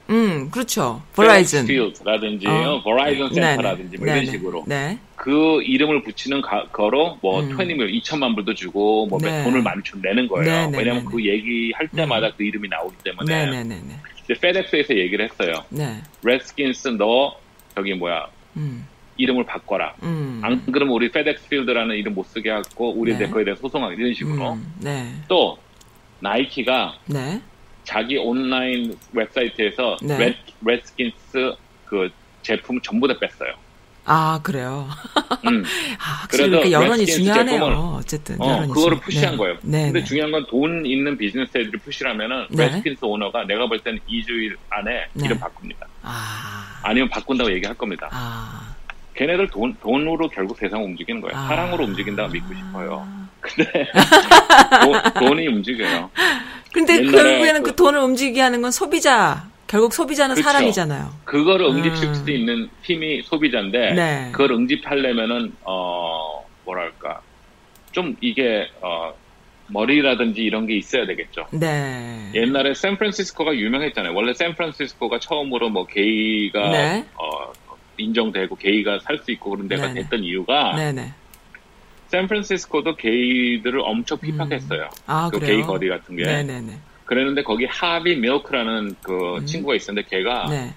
음, 0.09 0.49
그렇죠. 0.49 1.01
버라이즌. 1.15 1.65
필드라든지 1.65 2.47
어. 2.47 2.81
버라이즌 2.83 3.33
센터라든지 3.33 3.97
뭐 3.97 4.07
이런 4.07 4.25
식으로. 4.25 4.63
네. 4.67 4.97
그 5.15 5.61
이름을 5.63 6.03
붙이는 6.03 6.41
가, 6.41 6.65
거로 6.71 7.17
뭐 7.21 7.41
음. 7.41 7.55
20 7.55 7.74
mil 7.74 8.01
2천만 8.01 8.33
불도 8.35 8.53
주고 8.53 9.05
뭐 9.07 9.19
네. 9.21 9.43
돈을 9.43 9.61
많이 9.61 9.83
좀 9.83 10.01
내는 10.01 10.27
거예요. 10.27 10.67
네, 10.67 10.67
네, 10.67 10.83
네, 10.83 11.03
그 11.03 11.23
얘기할 11.23 11.87
때마다 11.89 12.27
음. 12.27 12.31
그 12.37 12.43
이름이 12.43 12.67
나오기 12.69 12.95
때문에. 13.03 13.45
네네네. 13.45 13.81
이제 14.23 14.33
페덱스에서 14.39 14.95
얘기를 14.95 15.29
했어요. 15.29 15.63
네. 15.69 16.01
레드스킨스 16.23 16.89
너 16.97 17.35
저기 17.75 17.93
뭐야 17.93 18.27
음. 18.57 18.87
이름을 19.17 19.43
바꿔라. 19.45 19.95
음. 20.03 20.39
안 20.43 20.65
그러면 20.71 20.95
우리 20.95 21.11
페덱스 21.11 21.49
필드라는 21.49 21.95
이름 21.95 22.15
못 22.15 22.25
쓰게 22.27 22.49
하고 22.49 22.93
우리 22.93 23.15
네. 23.17 23.29
거에 23.29 23.43
대해 23.43 23.55
소송하기 23.55 23.95
이런 23.99 24.13
식으로. 24.13 24.53
음. 24.53 24.73
네. 24.79 25.13
또 25.27 25.57
나이키가 26.21 26.95
네. 27.07 27.41
자기 27.89 28.17
온라인 28.17 28.95
웹사이트에서 29.13 29.97
네. 30.03 30.17
레드, 30.19 30.37
레드스킨스 30.61 31.55
그 31.85 32.07
제품 32.43 32.79
전부 32.81 33.07
다 33.07 33.15
뺐어요. 33.19 33.51
아 34.05 34.39
그래요. 34.43 34.87
음. 35.47 35.63
아, 35.97 36.21
확실히 36.21 36.51
그러니까 36.51 36.71
여론이 36.71 37.07
중요하네요. 37.07 37.63
어쨌든 37.99 38.39
어, 38.39 38.67
그거를 38.67 38.97
중... 38.97 38.99
push한 39.05 39.31
네. 39.31 39.37
거예요. 39.37 39.57
네, 39.63 39.83
근데 39.85 39.99
네. 40.01 40.05
중요한 40.05 40.31
건 40.31 40.45
돈 40.45 40.85
있는 40.85 41.17
비즈니스 41.17 41.49
애들이 41.57 41.79
push하면은 41.79 42.45
네. 42.51 42.65
레드스킨스 42.65 43.05
오너가 43.05 43.43
내가 43.45 43.67
볼 43.67 43.79
때는 43.79 43.99
2주일 44.07 44.55
안에 44.69 45.07
네. 45.13 45.25
이름 45.25 45.39
바꿉니다. 45.39 45.87
아. 46.03 46.79
아니면 46.83 47.09
바꾼다고 47.09 47.51
얘기할 47.53 47.75
겁니다. 47.75 48.07
아. 48.11 48.75
걔네들 49.15 49.47
돈, 49.49 49.75
돈으로 49.81 50.29
결국 50.29 50.59
세상을 50.59 50.85
움직이는 50.85 51.21
거예요. 51.21 51.35
아. 51.35 51.47
사랑으로 51.47 51.85
움직인다고 51.85 52.29
믿고 52.31 52.53
싶어요. 52.53 53.07
근데 53.41 53.87
도, 55.13 55.19
돈이 55.19 55.47
움직여요. 55.47 56.09
근데 56.73 57.01
결국에는 57.03 57.63
그, 57.63 57.71
그, 57.71 57.75
돈을 57.75 57.99
움직이게 57.99 58.41
하는 58.41 58.61
건 58.61 58.71
소비자. 58.71 59.47
결국 59.67 59.93
소비자는 59.93 60.35
그렇죠. 60.35 60.49
사람이잖아요. 60.49 61.13
그거를 61.25 61.67
음. 61.67 61.77
응집시킬 61.77 62.15
수 62.15 62.31
있는 62.31 62.69
힘이 62.81 63.21
소비자인데 63.21 63.93
네. 63.93 64.29
그걸 64.31 64.51
응집하려면은 64.53 65.53
어 65.63 66.43
뭐랄까 66.65 67.21
좀 67.91 68.15
이게 68.19 68.67
어 68.81 69.13
머리라든지 69.67 70.41
이런 70.41 70.65
게 70.65 70.75
있어야 70.75 71.05
되겠죠. 71.05 71.45
네. 71.51 72.31
옛날에 72.33 72.73
샌프란시스코가 72.73 73.55
유명했잖아요. 73.55 74.15
원래 74.15 74.33
샌프란시스코가 74.33 75.19
처음으로 75.19 75.69
뭐 75.69 75.85
게이가 75.85 76.69
네. 76.71 77.05
어 77.15 77.53
인정되고 77.97 78.55
게이가 78.55 78.99
살 79.03 79.19
수 79.19 79.31
있고 79.31 79.51
그런 79.51 79.67
데가 79.67 79.87
네네. 79.87 80.01
됐던 80.03 80.23
이유가 80.23 80.75
네네. 80.75 81.13
샌프란시스코도 82.09 82.95
게이들을 82.95 83.79
엄청 83.81 84.17
음. 84.21 84.21
피팍했어요. 84.21 84.83
음. 84.83 85.03
아, 85.05 85.29
그 85.31 85.39
그래요? 85.39 85.57
게이 85.57 85.61
거리 85.63 85.89
같은 85.89 86.15
게. 86.15 86.23
네네네. 86.23 86.77
그랬는데 87.05 87.43
거기 87.43 87.65
하비 87.65 88.17
밀크라는 88.17 88.95
그 89.01 89.37
음. 89.37 89.45
친구가 89.45 89.75
있었는데 89.75 90.07
걔가 90.09 90.47
네. 90.49 90.73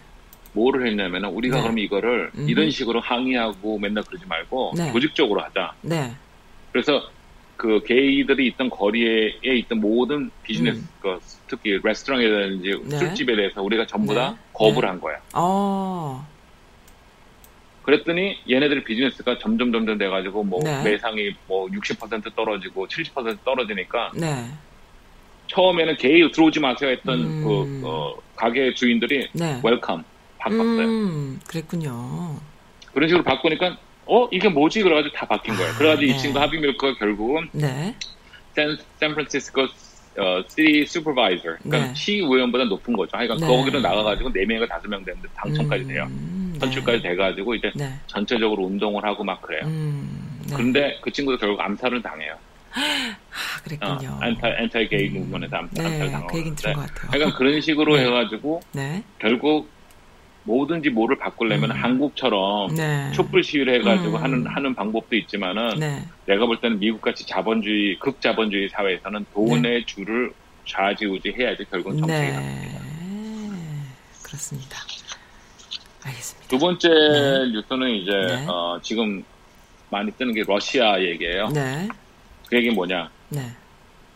뭐를 0.53 0.87
했냐면 0.87 1.25
우리가 1.27 1.57
네. 1.57 1.63
그럼 1.63 1.79
이거를 1.79 2.31
음. 2.37 2.49
이런 2.49 2.71
식으로 2.71 3.01
항의하고 3.01 3.79
맨날 3.79 4.05
그러지 4.05 4.27
말고 4.27 4.73
네. 4.77 4.93
조직적으로 4.93 5.41
하자. 5.43 5.75
네. 5.83 6.13
그래서 6.71 7.03
그 7.57 7.83
게이들이 7.85 8.47
있던 8.49 8.71
거리에 8.71 9.39
있던 9.43 9.81
모든 9.81 10.31
비즈니스, 10.43 10.79
음. 10.79 10.89
그 11.01 11.19
특히 11.47 11.79
레스토랑이라든지 11.83 12.83
네. 12.85 12.99
술집에 12.99 13.37
대해서 13.37 13.63
우리가 13.63 13.87
전부 13.87 14.15
다 14.15 14.31
네. 14.31 14.37
거부를 14.53 14.89
한 14.89 15.01
거야. 15.01 15.19
어. 15.35 16.27
그랬더니 17.83 18.39
얘네들 18.49 18.85
비즈니스가 18.85 19.39
점점 19.39 19.73
점점 19.73 19.99
돼가지고 19.99 20.45
뭐 20.45 20.61
네. 20.63 20.83
매상이 20.83 21.35
뭐 21.47 21.67
60% 21.67 22.35
떨어지고 22.35 22.87
70% 22.87 23.39
떨어지니까 23.45 24.13
네. 24.15 24.47
처음에는 25.49 25.97
게이 25.97 26.31
들어오지 26.31 26.61
마세요 26.61 26.91
했던 26.91 27.21
음. 27.21 27.45
그 27.45 27.87
어, 27.87 28.15
가게 28.37 28.73
주인들이 28.73 29.29
네. 29.33 29.61
welcome 29.63 30.05
바꿨어요. 30.39 30.87
음, 30.87 31.41
그랬군요. 31.47 32.37
그런 32.95 33.09
식으로 33.09 33.25
바꾸니까 33.25 33.77
어 34.07 34.29
이게 34.31 34.49
뭐지 34.49 34.83
그래가지고 34.83 35.15
다 35.15 35.27
바뀐 35.27 35.55
거예요. 35.55 35.71
아, 35.71 35.79
그래가지고 35.79 36.11
이 36.11 36.13
네. 36.13 36.19
친구 36.19 36.39
하비 36.41 36.59
밀크가 36.59 36.99
결국은 36.99 37.49
네. 37.53 37.95
샌, 38.55 38.77
샌프란시스코 38.99 39.63
어, 39.63 40.43
city 40.47 40.85
supervisor 40.87 41.57
그러니까 41.63 41.89
네. 41.89 41.95
시의원보다 41.95 42.65
높은 42.65 42.95
거죠. 42.95 43.17
네. 43.17 43.27
거기로 43.27 43.81
나가가지고 43.81 44.31
4명인가 44.31 44.69
5명 44.69 45.05
되는데 45.05 45.29
당첨까지 45.35 45.87
돼요. 45.87 46.07
음. 46.11 46.42
선출까지 46.63 47.03
네. 47.03 47.11
돼가지고 47.11 47.55
이제 47.55 47.73
네. 47.75 47.93
전체적으로 48.07 48.65
운동을 48.65 49.05
하고 49.05 49.25
막 49.25 49.43
그래요. 49.43 49.63
음, 49.65 50.41
네. 50.47 50.55
그런데 50.55 50.99
그 51.03 51.11
친구도 51.11 51.39
결국 51.39 51.61
암살을 51.61 52.03
당해요. 52.03 52.35
아, 52.75 53.61
그랬군요. 53.65 54.11
어, 54.11 54.19
안타, 54.21 54.49
안타이 54.49 54.89
게이 54.89 55.09
음. 55.09 55.31
문에서 55.31 55.57
암살, 55.57 55.85
네, 55.85 55.99
당하고. 55.99 56.27
그 56.29 56.39
얘기는 56.39 56.57
들은 56.57 56.73
것 56.75 56.81
같아요. 56.81 57.11
그러니까 57.11 57.39
그런 57.39 57.61
식으로 57.61 57.97
네. 57.97 58.07
해가지고, 58.07 58.61
네. 58.73 59.03
결국 59.19 59.69
뭐든지 60.45 60.91
뭐를 60.91 61.19
바꾸려면 61.19 61.71
음. 61.71 61.77
한국처럼 61.77 62.75
네. 62.75 63.13
촛불 63.13 63.45
시위를 63.45 63.81
해가지고 63.81 64.17
음. 64.17 64.23
하는, 64.23 64.47
하는 64.47 64.75
방법도 64.75 65.17
있지만은, 65.17 65.79
네. 65.79 66.03
내가 66.27 66.47
볼 66.47 66.61
때는 66.61 66.79
미국같이 66.79 67.27
자본주의, 67.27 67.99
극자본주의 67.99 68.69
사회에서는 68.71 69.27
돈의 69.35 69.63
네. 69.63 69.85
줄을 69.85 70.33
좌지우지 70.65 71.35
해야지 71.39 71.65
결국은 71.71 71.99
정책이 71.99 72.33
네. 72.33 72.79
그렇습니다. 74.23 74.79
알겠습니다. 76.05 76.49
두 76.49 76.59
번째 76.59 76.89
네. 76.89 77.53
뉴스는 77.53 77.91
이제 77.91 78.11
네. 78.11 78.47
어, 78.49 78.79
지금 78.83 79.25
많이 79.91 80.11
뜨는 80.13 80.35
게 80.35 80.43
러시아 80.47 81.01
얘기예요. 81.01 81.49
네. 81.49 81.89
그 82.49 82.57
얘기 82.57 82.71
뭐냐? 82.71 83.11
네. 83.29 83.51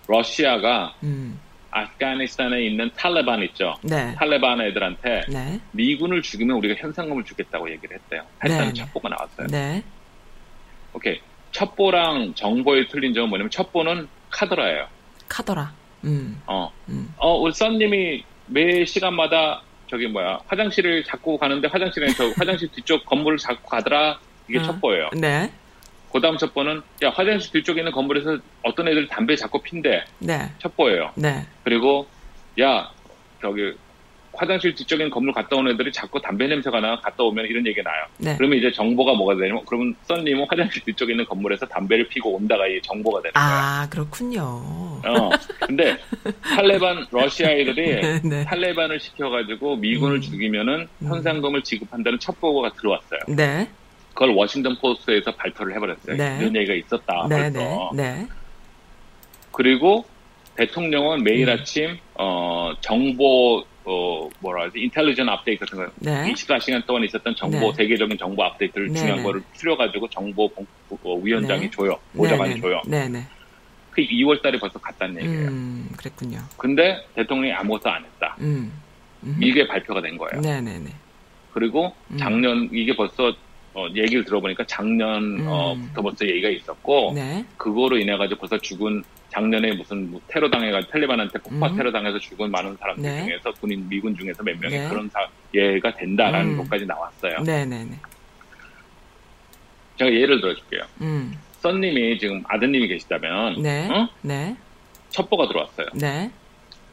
러시아가 0.09 0.94
음. 1.03 1.38
아프가니스탄에 1.70 2.62
있는 2.64 2.90
탈레반 2.96 3.42
있죠. 3.44 3.75
네. 3.83 4.14
탈레반 4.14 4.61
애들한테 4.61 5.22
네. 5.29 5.61
미군을 5.72 6.22
죽이면 6.22 6.57
우리가 6.57 6.81
현상금을 6.81 7.25
주겠다고 7.25 7.70
얘기를 7.70 7.96
했대요. 7.96 8.22
했다는 8.42 8.68
네. 8.68 8.72
첩보가 8.75 9.09
나왔어요. 9.11 9.46
네. 9.49 9.83
오케이. 10.92 11.20
첩보랑 11.53 12.35
정보의 12.35 12.88
틀린 12.88 13.14
점은 13.14 13.29
뭐냐면 13.29 13.51
첩보는 13.51 14.09
카드라예요. 14.31 14.87
카더라. 15.29 15.72
음. 16.05 16.40
어. 16.46 16.72
음. 16.88 17.12
어, 17.18 17.37
우리 17.37 17.53
썬님이 17.53 18.25
매 18.46 18.85
시간마다 18.85 19.62
저기 19.88 20.07
뭐야 20.09 20.40
화장실을 20.46 21.05
자꾸 21.05 21.38
가는데 21.38 21.68
화장실에 21.68 22.09
저 22.09 22.29
화장실 22.37 22.68
뒤쪽 22.72 23.05
건물을 23.05 23.38
자꾸 23.38 23.68
가더라 23.68 24.18
이게 24.49 24.59
어. 24.59 24.62
첩보예요. 24.62 25.11
네. 25.16 25.51
그 26.12 26.20
다음 26.20 26.38
첩보는 26.38 26.83
야 27.03 27.11
화장실 27.11 27.53
뒤쪽에 27.53 27.81
있는 27.81 27.92
건물에서 27.92 28.38
어떤 28.62 28.88
애들 28.88 29.07
담배 29.09 29.37
자꾸 29.37 29.61
핀대. 29.61 30.05
네. 30.18 30.51
첩보예요. 30.59 31.12
네. 31.16 31.46
그리고 31.64 32.07
야 32.61 32.90
저기 33.40 33.75
화장실 34.37 34.75
뒤쪽에 34.75 35.03
있는 35.05 35.11
건물 35.11 35.33
갔다 35.33 35.57
온 35.57 35.68
애들이 35.68 35.92
자꾸 35.92 36.20
담배 36.20 36.46
냄새가 36.46 36.81
나 36.81 37.01
갔다 37.01 37.25
오면 37.25 37.46
이런 37.46 37.66
얘기가 37.66 37.90
나요. 37.90 38.05
네. 38.18 38.37
그러면 38.37 38.59
이제 38.59 38.70
정보가 38.70 39.14
뭐가 39.14 39.37
되냐면 39.37 39.62
그러면 39.66 39.94
썬님은 40.05 40.46
화장실 40.49 40.83
뒤쪽에 40.85 41.12
있는 41.12 41.25
건물에서 41.25 41.66
담배를 41.66 42.09
피고 42.09 42.35
온다가 42.35 42.66
이 42.66 42.81
정보가 42.83 43.22
되는 43.22 43.33
거예요. 43.33 43.49
아 43.49 43.88
그렇군요. 43.90 44.42
어 44.42 45.31
근데 45.61 45.96
탈레반 46.42 47.07
러시아 47.11 47.51
애들이 47.51 47.96
네, 48.01 48.20
네. 48.22 48.44
탈레반을 48.44 49.01
시켜가지고 49.01 49.77
미군을 49.77 50.16
음. 50.16 50.20
죽이면은 50.20 50.88
음. 51.01 51.09
현상금을 51.09 51.62
지급한다는 51.62 52.18
첩보가 52.18 52.72
들어왔어요. 52.75 53.20
네. 53.29 53.68
그걸 54.14 54.31
워싱턴 54.31 54.77
포스트에서 54.79 55.35
발표를 55.35 55.75
해버렸어요. 55.75 56.16
네. 56.16 56.38
이런 56.40 56.57
얘기가 56.57 56.75
있었다. 56.75 57.27
네, 57.29 57.51
네, 57.51 57.77
네. 57.94 58.27
그리고 59.53 60.07
대통령은 60.57 61.22
매일 61.22 61.49
음. 61.49 61.55
아침 61.55 61.99
어, 62.14 62.72
정보 62.81 63.64
어, 63.88 64.29
뭐라 64.40 64.64
하지, 64.64 64.81
인텔리전 64.81 65.29
업데이트 65.29 65.64
같은 65.64 65.79
거, 65.79 65.90
네. 66.01 66.33
24시간 66.33 66.85
동안 66.87 67.05
있었던 67.05 67.37
정보, 67.37 67.59
네. 67.59 67.72
세계적인 67.75 68.18
정보 68.18 68.42
업데이트를 68.42 68.88
네. 68.88 68.94
중요한 68.99 69.18
네. 69.18 69.22
거를 69.22 69.42
추려가지고 69.55 70.09
정보 70.09 70.49
공, 70.49 70.66
어, 70.90 71.14
위원장이 71.14 71.61
네. 71.62 71.70
줘요. 71.70 71.96
보좌관이 72.16 72.55
네, 72.55 72.61
줘요. 72.61 72.83
네네. 72.85 73.25
그 73.92 74.03
2월 74.03 74.42
달에 74.42 74.59
벌써 74.59 74.79
갔다는 74.81 75.22
얘기예요. 75.22 75.49
음, 75.49 75.88
그랬군요. 75.96 76.40
근데 76.57 77.07
대통령이 77.14 77.53
아무것도 77.53 77.88
안 77.88 78.05
했다. 78.05 78.37
음. 78.40 78.72
음. 79.22 79.38
이게 79.40 79.66
발표가 79.66 80.03
된 80.03 80.18
거예요. 80.18 80.40
네네네. 80.40 80.90
그리고 81.53 81.94
음. 82.11 82.18
작년, 82.18 82.68
이게 82.72 82.94
벌써 82.94 83.33
어, 83.76 83.86
얘기를 83.94 84.24
들어보니까 84.24 84.64
작년부터 84.66 85.74
음. 85.74 86.02
벌써 86.02 86.26
얘기가 86.26 86.48
있었고, 86.48 87.12
네. 87.14 87.44
그거로 87.58 87.98
인해 87.98 88.16
가지고 88.16 88.40
벌써 88.40 88.56
죽은 88.58 89.04
작년에 89.28 89.72
무슨 89.74 90.10
뭐 90.10 90.18
테러 90.28 90.48
당해가지고 90.48 90.92
텔레반한테 90.92 91.38
폭파 91.40 91.66
음. 91.66 91.76
테러 91.76 91.92
당해서 91.92 92.18
죽은 92.18 92.50
많은 92.50 92.74
사람들 92.78 93.02
네. 93.02 93.24
중에서 93.26 93.52
군인 93.60 93.86
미군 93.86 94.16
중에서 94.16 94.42
몇 94.42 94.58
명이 94.58 94.78
네. 94.78 94.88
그런 94.88 95.10
사, 95.10 95.28
예가 95.52 95.94
된다라는 95.94 96.52
음. 96.52 96.56
것까지 96.56 96.86
나왔어요. 96.86 97.40
네네네. 97.40 97.90
제가 99.98 100.10
예를 100.10 100.40
들어줄게요. 100.40 100.82
음. 101.02 101.34
썬님이 101.60 102.18
지금 102.18 102.42
아드님이 102.48 102.88
계시다면, 102.88 103.60
네. 103.60 103.90
어? 103.90 104.08
네. 104.22 104.56
첩보가 105.10 105.48
들어왔어요. 105.48 105.86
네. 105.96 106.30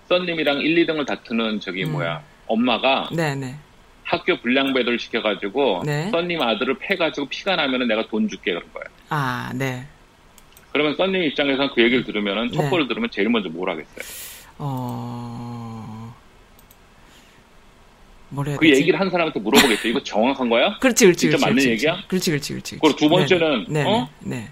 썬님이랑 0.10 0.60
1, 0.60 0.86
2등을 0.86 1.08
다투는 1.08 1.62
저기 1.62 1.86
음. 1.86 1.94
뭐야 1.94 2.22
엄마가 2.48 3.10
네네. 3.16 3.56
학교 4.04 4.38
불량 4.38 4.74
배달 4.74 5.00
시켜가지고 5.00 5.84
네. 5.86 6.10
썬님 6.12 6.42
아들을 6.42 6.78
패가지고 6.80 7.28
피가 7.28 7.56
나면은 7.56 7.88
내가 7.88 8.06
돈 8.08 8.28
줄게 8.28 8.52
그런 8.54 8.64
거예요. 8.74 8.86
아, 9.10 9.52
네. 9.56 9.86
그러면 10.72 10.96
썬님 10.96 11.22
입장에서는 11.24 11.70
그 11.74 11.82
얘기를 11.82 12.04
들으면은 12.04 12.50
네. 12.50 12.58
첩보를 12.58 12.88
들으면 12.88 13.10
제일 13.12 13.30
먼저 13.30 13.50
뭘 13.50 13.70
하겠어요? 13.70 14.34
어. 14.58 16.14
뭐래 18.30 18.56
그 18.56 18.68
되지? 18.68 18.82
얘기를 18.82 19.00
한 19.00 19.10
사람한테 19.10 19.40
물어보겠죠. 19.40 19.88
이거 19.88 20.02
정확한 20.02 20.50
거야? 20.50 20.78
그렇지, 20.82 21.06
그렇지. 21.06 21.20
진짜 21.20 21.38
그렇지, 21.38 21.42
맞는 21.46 21.56
그렇지, 21.56 21.70
얘기야? 21.70 22.04
그렇지, 22.08 22.32
그렇지, 22.32 22.54
그렇지. 22.54 22.80
그리고 22.80 22.96
두 22.96 23.10
번째는 23.10 23.66
네, 23.70 23.84
네, 23.84 23.90
어? 23.90 24.10
네. 24.20 24.50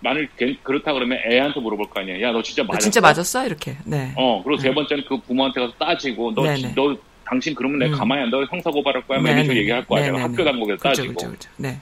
만일 0.00 0.28
그렇다 0.62 0.92
그러면 0.92 1.18
애한테 1.30 1.60
물어볼 1.60 1.90
거 1.90 2.00
아니야. 2.00 2.20
야, 2.22 2.32
너 2.32 2.42
진짜 2.42 2.64
맞았어? 2.64 2.80
진짜 2.80 3.00
맞았어? 3.00 3.46
이렇게. 3.46 3.76
네. 3.84 4.12
어, 4.16 4.42
그리고 4.42 4.60
세 4.60 4.70
네. 4.70 4.74
번째는 4.74 5.04
그 5.06 5.18
부모한테 5.18 5.60
가서 5.60 5.72
따지고 5.78 6.34
너, 6.34 6.42
네, 6.42 6.74
너 6.74 6.96
당신 7.32 7.54
그러면 7.54 7.78
내가 7.78 7.94
음. 7.94 7.98
가만히 7.98 8.22
안 8.24 8.30
둬. 8.30 8.44
형사 8.50 8.70
고발할 8.70 9.06
거야. 9.06 9.18
매니저 9.20 9.46
뭐 9.52 9.56
얘기할 9.56 9.86
거야. 9.86 10.02
내가 10.04 10.20
학교 10.22 10.44
당국에서 10.44 10.78
그렇죠, 10.82 11.02
따지고. 11.02 11.14
그렇죠, 11.14 11.28
그렇죠. 11.28 11.50
네. 11.56 11.78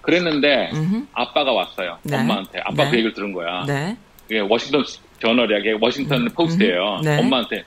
그랬는데 0.00 0.70
음흠. 0.74 1.06
아빠가 1.12 1.52
왔어요. 1.52 1.98
네. 2.02 2.16
엄마한테. 2.18 2.58
아빠 2.64 2.84
네. 2.84 2.90
그 2.90 2.96
얘기를 2.96 3.12
들은 3.14 3.32
거야. 3.32 3.64
네. 3.66 3.96
이게 4.28 4.40
워싱턴 4.40 4.82
저널이야. 5.20 5.58
이게 5.58 5.76
워싱턴 5.80 6.22
음. 6.22 6.28
포스트예요. 6.34 7.00
네. 7.04 7.18
엄마한테. 7.20 7.62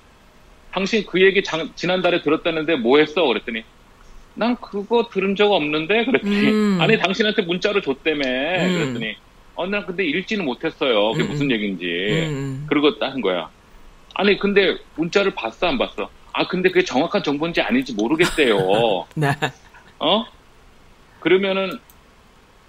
당신 0.73 1.05
그 1.05 1.21
얘기 1.21 1.41
장, 1.41 1.69
지난달에 1.75 2.21
들었다는데 2.21 2.75
뭐 2.75 2.99
했어? 2.99 3.25
그랬더니 3.25 3.63
난 4.33 4.57
그거 4.57 5.07
들은 5.09 5.33
적 5.37 5.49
없는데 5.49 6.03
그랬더니 6.03 6.49
음. 6.49 6.77
아니 6.81 6.97
당신한테 6.99 7.43
문자로 7.43 7.79
줬다며 7.79 8.21
음. 8.27 8.73
그랬더니 8.73 9.15
어 9.55 9.65
난 9.67 9.85
근데 9.85 10.03
읽지는 10.03 10.43
못했어요. 10.43 11.13
그게 11.13 11.23
음. 11.23 11.29
무슨 11.29 11.49
얘기인지. 11.51 11.85
음. 12.27 12.65
그러고 12.67 12.99
딴 12.99 13.21
거야. 13.21 13.49
아니 14.15 14.39
근데 14.39 14.77
문자를 14.95 15.35
봤어 15.35 15.67
안 15.67 15.77
봤어? 15.77 16.09
아 16.33 16.47
근데 16.47 16.69
그게 16.69 16.83
정확한 16.83 17.21
정보인지 17.21 17.61
아닌지 17.61 17.93
모르겠대요. 17.93 18.57
네. 19.15 19.31
어? 19.99 20.25
그러면은 21.19 21.79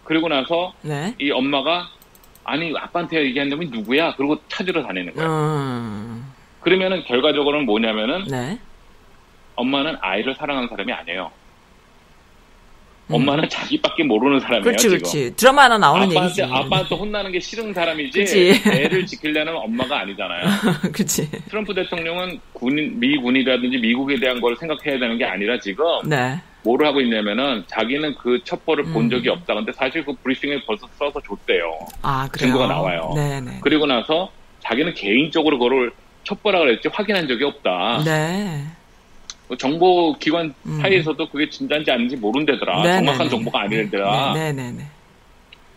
그리고 0.05 0.29
나서 0.29 0.73
네. 0.83 1.15
이 1.19 1.31
엄마가 1.31 1.89
아니 2.45 2.73
아빠한테 2.77 3.25
얘기한 3.25 3.49
놈이 3.49 3.67
누구야? 3.67 4.15
그리고 4.17 4.37
찾으러 4.49 4.83
다니는 4.83 5.15
거야. 5.15 5.27
음. 5.27 6.33
그러면은 6.61 7.05
결과적으로는 7.05 7.67
뭐냐면은 7.67 8.25
네. 8.25 8.59
엄마는 9.55 9.97
아이를 10.01 10.35
사랑하는 10.35 10.69
사람이 10.69 10.93
아니에요. 10.93 11.31
음. 13.09 13.15
엄마는 13.15 13.49
자기밖에 13.49 14.03
모르는 14.05 14.41
사람이에요. 14.41 14.63
그렇지, 14.65 14.89
그렇지. 14.89 15.37
드라마 15.37 15.65
하나 15.65 15.79
나오는 15.79 16.09
아빠한테, 16.09 16.25
얘기지. 16.25 16.43
아빠한테 16.43 16.95
혼나는 16.95 17.33
게 17.33 17.41
싫은 17.41 17.73
사람이지. 17.73 18.19
그치. 18.19 18.61
애를 18.67 19.07
지키려는 19.07 19.55
엄마가 19.57 20.01
아니잖아요. 20.01 20.45
그렇지. 20.93 21.31
트럼프 21.49 21.73
대통령은 21.75 22.41
군 22.53 22.99
미군이라든지 22.99 23.79
미국에 23.79 24.19
대한 24.19 24.41
걸 24.41 24.57
생각해야 24.57 24.99
되는 24.99 25.17
게 25.19 25.25
아니라 25.25 25.59
지금 25.61 25.85
네. 26.05 26.41
뭐를 26.65 26.87
하고 26.87 27.01
있냐면은 27.01 27.63
자기는 27.69 28.17
그 28.17 28.43
첩보를 28.43 28.85
음. 28.87 28.93
본 28.93 29.11
적이 29.11 29.29
없다. 29.29 29.55
근데 29.55 29.73
사실 29.73 30.05
그 30.05 30.13
브리핑에 30.25 30.63
벌써 30.67 30.89
써서 30.99 31.21
줬대요. 31.21 31.79
아, 32.03 32.29
그래요? 32.33 32.51
증거가 32.53 32.67
나와요. 32.67 33.13
네네. 33.15 33.59
그리고 33.61 33.87
나서 33.87 34.31
자기는 34.61 34.95
개인적으로 34.95 35.59
그걸 35.61 35.93
첩보라 36.25 36.59
그랬지 36.59 36.89
확인한 36.93 37.29
적이 37.29 37.45
없다. 37.45 38.03
네. 38.05 38.65
그 39.49 39.57
정보 39.57 40.13
기관 40.19 40.53
음. 40.67 40.81
사이에서도 40.81 41.29
그게 41.31 41.49
진짜인지 41.49 41.91
아닌지 41.91 42.17
모른대더라. 42.17 42.83
네네네. 42.83 43.05
정확한 43.07 43.29
정보가 43.31 43.61
아니더라. 43.63 44.33
네네네. 44.35 44.85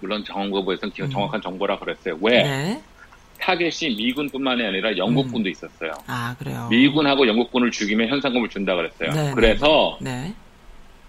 물론 0.02 0.24
정보부에서는 0.26 0.94
음. 1.00 1.10
정확한 1.10 1.42
정보라 1.42 1.78
그랬어요. 1.80 2.18
왜? 2.22 2.42
네. 2.44 2.82
타겟이 3.40 3.96
미군뿐만이 3.96 4.66
아니라 4.66 4.98
영국군도 4.98 5.48
음. 5.48 5.52
있었어요. 5.52 5.92
아 6.08 6.36
그래요. 6.40 6.68
미군하고 6.70 7.28
영국군을 7.28 7.72
죽이면 7.72 8.10
현상금을 8.10 8.50
준다 8.50 8.76
그랬어요. 8.76 9.12
네네. 9.12 9.34
그래서 9.34 9.98
네. 10.02 10.34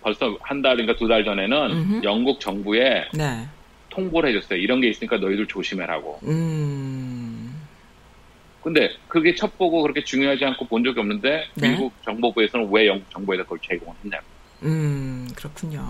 벌써 0.03 0.37
한 0.43 0.63
달인가 0.63 0.97
두 0.97 1.09
달 1.09 1.25
전에는 1.25 1.71
음흠. 1.71 2.01
영국 2.05 2.41
정부에 2.41 3.07
네. 3.15 3.47
통보를 3.91 4.31
해줬어요. 4.31 4.59
이런 4.61 4.81
게 4.81 4.89
있으니까 4.89 5.17
너희들 5.17 5.47
조심해라고. 5.49 6.21
음. 6.25 7.30
근데 8.63 8.91
그게 9.09 9.35
첩보고 9.35 9.83
그렇게 9.83 10.05
중요하지 10.05 10.45
않고 10.45 10.67
본 10.67 10.85
적이 10.85 11.01
없는데 11.01 11.47
네. 11.55 11.71
미국 11.71 11.93
정보부에서는 12.05 12.69
왜 12.71 12.87
영국 12.87 13.11
정부에다 13.11 13.45
그걸 13.45 13.59
제공을 13.63 13.95
했냐고. 14.05 14.25
음, 14.63 15.29
그렇군요. 15.35 15.83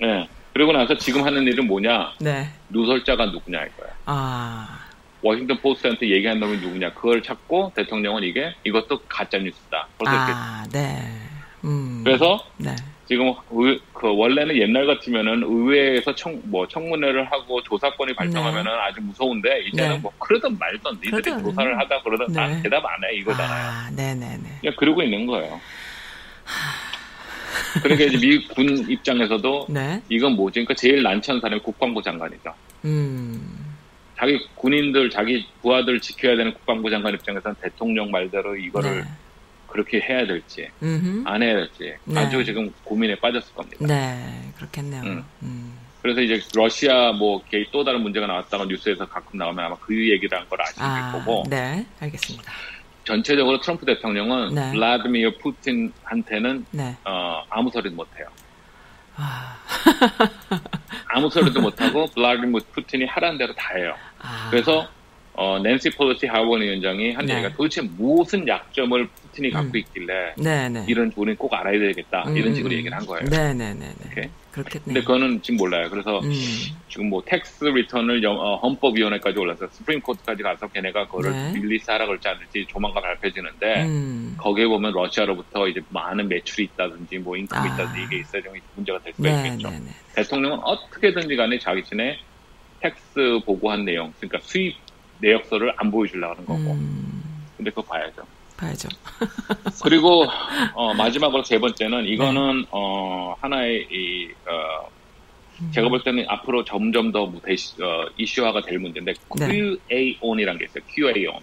네. 0.00 0.28
그리고 0.52 0.72
나서 0.72 0.96
지금 0.96 1.24
하는 1.24 1.42
일은 1.44 1.66
뭐냐? 1.66 2.14
네. 2.20 2.48
누설자가 2.70 3.26
누구냐 3.26 3.58
할 3.58 3.76
거야. 3.76 3.90
아. 4.06 4.80
워싱턴 5.20 5.58
포스트한테 5.58 6.10
얘기한 6.10 6.38
놈이 6.38 6.58
누구냐? 6.58 6.92
그걸 6.94 7.22
찾고 7.22 7.72
대통령은 7.74 8.22
이게 8.22 8.54
이것도 8.64 9.00
가짜 9.08 9.38
뉴스다. 9.38 9.88
아, 10.06 10.64
네. 10.70 11.02
음. 11.64 12.02
그래서 12.04 12.38
네. 12.58 12.76
지금 13.06 13.34
의, 13.50 13.78
그 13.92 14.08
원래는 14.16 14.56
옛날 14.56 14.86
같으면은 14.86 15.42
의회에서 15.44 16.14
청 16.14 16.40
뭐 16.44 16.66
청문회를 16.68 17.24
하고 17.30 17.62
조사권이 17.62 18.14
발동하면은 18.14 18.70
네. 18.70 18.78
아주 18.80 19.00
무서운데 19.02 19.60
이제는 19.66 19.96
네. 19.96 19.98
뭐 20.00 20.12
그러든 20.18 20.58
말든 20.58 20.92
니들이 21.02 21.10
그러든. 21.22 21.44
조사를 21.44 21.78
하다 21.78 22.02
그러든 22.02 22.26
네. 22.28 22.32
다 22.34 22.62
대답 22.62 22.84
안 22.84 23.04
해 23.04 23.16
이거잖아요. 23.16 23.70
아, 23.70 23.90
네네네. 23.94 24.42
그냥 24.60 24.74
그러고 24.76 25.02
있는 25.02 25.26
거예요. 25.26 25.60
그러니까 27.82 28.04
이제 28.04 28.18
미군 28.26 28.90
입장에서도 28.90 29.66
네. 29.70 30.00
이건 30.08 30.32
뭐지? 30.36 30.54
그러니까 30.60 30.74
제일 30.74 31.02
난처한 31.02 31.40
사람이 31.40 31.60
국방부 31.62 32.02
장관이죠. 32.02 32.52
음. 32.84 33.64
자기 34.16 34.38
군인들, 34.54 35.10
자기 35.10 35.46
부하들 35.60 36.00
지켜야 36.00 36.36
되는 36.36 36.52
국방부 36.54 36.88
장관 36.90 37.14
입장에서는 37.14 37.56
대통령 37.60 38.10
말대로 38.10 38.56
이거를 38.56 39.02
네. 39.02 39.04
그렇게 39.74 40.00
해야 40.00 40.24
될지 40.24 40.70
음흠. 40.84 41.24
안 41.26 41.42
해야 41.42 41.56
될지 41.56 41.96
네. 42.04 42.20
아주 42.20 42.44
지금 42.44 42.72
고민에 42.84 43.16
빠졌을 43.16 43.52
겁니다. 43.54 43.84
네, 43.84 44.52
그렇겠네요. 44.56 45.02
음. 45.02 45.24
음. 45.42 45.78
그래서 46.00 46.20
이제 46.20 46.40
러시아 46.54 47.10
뭐또 47.10 47.82
다른 47.82 48.00
문제가 48.02 48.28
나왔다가 48.28 48.66
뉴스에서 48.66 49.04
가끔 49.08 49.36
나오면 49.40 49.64
아마 49.64 49.76
그 49.80 49.92
얘기를 49.92 50.38
한걸 50.38 50.62
아실 50.62 50.80
아, 50.80 51.10
거고. 51.10 51.42
네, 51.50 51.84
알겠습니다. 51.98 52.52
전체적으로 53.02 53.58
트럼프 53.58 53.84
대통령은 53.84 54.54
네. 54.54 54.70
블라드미어 54.70 55.32
푸틴한테는 55.42 56.66
네. 56.70 56.96
어, 57.04 57.42
아무 57.50 57.68
소리도 57.70 57.96
못해요. 57.96 58.28
아... 59.16 59.56
아무 61.08 61.28
소리도 61.30 61.60
못하고 61.60 62.06
블라드미어 62.14 62.60
푸틴이 62.72 63.06
하라는 63.06 63.38
대로 63.38 63.52
다 63.54 63.74
해요. 63.74 63.96
아... 64.20 64.46
그래서 64.50 64.88
어, 65.36 65.58
낸시 65.58 65.90
펠로시 65.90 66.26
하원 66.26 66.62
위원장이 66.62 67.12
한 67.12 67.26
네. 67.26 67.34
얘기가 67.34 67.56
도대체 67.56 67.82
무슨 67.82 68.46
약점을 68.46 69.08
푸틴이 69.08 69.50
갖고 69.50 69.68
음. 69.68 69.76
있길래 69.76 70.34
네, 70.38 70.68
네. 70.68 70.84
이런 70.86 71.12
우리는 71.16 71.36
꼭 71.36 71.52
알아야 71.52 71.76
되겠다 71.76 72.22
음, 72.28 72.36
이런 72.36 72.54
식으로 72.54 72.72
음. 72.72 72.78
얘기를 72.78 72.96
한 72.96 73.04
거예요. 73.04 73.28
네네네. 73.28 73.74
네, 73.74 73.94
네, 74.14 74.30
그렇겠네요. 74.52 74.84
근데 74.84 75.00
그거는 75.00 75.42
지금 75.42 75.56
몰라요. 75.56 75.90
그래서 75.90 76.20
음. 76.20 76.32
지금 76.88 77.10
뭐 77.10 77.20
tax 77.26 77.64
return을 77.64 78.24
어, 78.26 78.60
헌법위원회까지 78.62 79.36
올라서 79.36 79.66
Supreme 79.72 80.00
Court까지 80.02 80.44
가서 80.44 80.68
걔네가 80.68 81.06
그거를 81.06 81.32
네. 81.32 81.52
release 81.54 81.90
하라 81.90 82.06
그럴지 82.06 82.28
않을지 82.28 82.66
조만간 82.68 83.02
밝혀지는데 83.02 83.82
음. 83.86 84.36
거기에 84.38 84.66
보면 84.68 84.92
러시아로부터 84.92 85.66
이제 85.66 85.80
많은 85.88 86.28
매출이 86.28 86.68
있다든지 86.72 87.18
뭐 87.18 87.36
income이 87.36 87.70
아. 87.70 87.74
있다든지 87.74 88.02
이게 88.04 88.20
있어야 88.20 88.42
문제가 88.76 89.00
될 89.00 89.12
수가 89.14 89.28
네, 89.28 89.48
있겠죠. 89.48 89.72
대통령은 90.14 90.60
어떻게든지 90.62 91.34
간에 91.34 91.58
자기 91.58 91.82
전에 91.82 92.20
tax 92.84 93.40
보고한 93.46 93.84
내용, 93.84 94.12
그러니까 94.20 94.38
수입 94.42 94.76
내역서를 95.18 95.74
안 95.76 95.90
보여주려고 95.90 96.34
하는 96.34 96.46
거고. 96.46 96.72
음. 96.72 97.22
근데 97.56 97.70
그거 97.70 97.82
봐야죠. 97.82 98.22
봐야죠. 98.56 98.88
그리고 99.82 100.26
어, 100.74 100.94
마지막으로 100.94 101.42
세 101.42 101.58
번째는 101.58 102.06
이거는 102.06 102.62
네. 102.62 102.66
어, 102.70 103.34
하나의 103.40 103.86
이 103.90 104.28
어, 104.46 104.88
음. 105.60 105.70
제가 105.72 105.88
볼 105.88 106.02
때는 106.02 106.24
앞으로 106.28 106.64
점점 106.64 107.12
더 107.12 107.32
대시, 107.44 107.74
어, 107.82 108.06
이슈화가 108.16 108.62
될 108.62 108.78
문제인데 108.78 109.14
네. 109.38 109.76
QAnon이라는 109.90 110.58
게 110.58 110.64
있어요. 110.66 110.84
QAnon. 110.88 111.40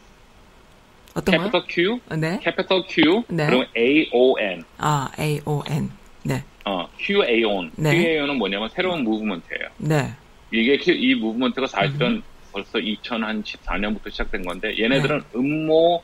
어떤 1.14 1.38
capital 1.38 1.64
Q, 1.68 2.00
네. 2.18 2.40
capital 2.42 2.84
Q, 2.88 3.24
네. 3.28 3.48
그리고 3.48 3.66
ANON. 3.76 4.64
아, 4.78 5.10
ANON. 5.20 5.92
네. 6.24 6.44
어, 6.66 6.88
QAon. 6.98 7.72
네. 7.76 7.96
QAon은 7.96 8.38
뭐냐면 8.38 8.70
새로운 8.70 9.04
무브먼트예요. 9.04 9.68
네. 9.78 10.14
이게 10.54 10.78
이 10.94 11.16
무브먼트가 11.16 11.68
사실은 11.68 12.18
음. 12.18 12.24
벌써 12.52 12.80
2014년부터 12.80 14.12
시작된 14.12 14.44
건데 14.44 14.76
얘네들은 14.78 15.20
네. 15.20 15.26
음모 15.36 16.04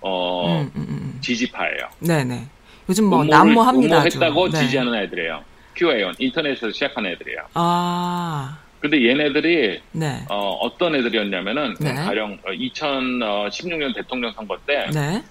어 0.00 0.60
음, 0.60 0.70
음, 0.76 0.82
음, 0.82 0.86
음. 0.88 1.18
지지파예요. 1.20 1.88
네네. 2.00 2.46
요즘 2.88 3.06
뭐 3.06 3.24
난무합니다. 3.24 3.96
음모했다고 3.96 4.50
네. 4.50 4.58
지지하는 4.60 4.94
애들이에요. 4.94 5.44
QAnon 5.74 6.14
인터넷에서 6.18 6.70
시작한 6.70 7.06
애들이에요. 7.06 7.40
아. 7.54 8.58
근데 8.80 9.08
얘네들이 9.08 9.80
네. 9.92 10.24
어, 10.28 10.70
떤 10.78 10.94
애들이었냐면은 10.94 11.74
네. 11.80 11.94
가령 11.94 12.38
2016년 12.44 13.90
어, 13.90 13.92
대통령 13.92 14.32
선거 14.32 14.56
때 14.66 14.86
네. 14.94 15.22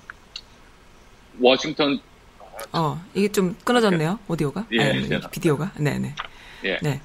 워싱턴 1.40 2.00
어 2.74 3.00
이게 3.14 3.32
좀 3.32 3.56
끊어졌네요 3.64 4.20
오디오가 4.28 4.66
예, 4.72 4.82
아니, 4.82 5.08
비디오가 5.32 5.72
네네 5.78 6.14
예. 6.66 6.78
네. 6.82 7.00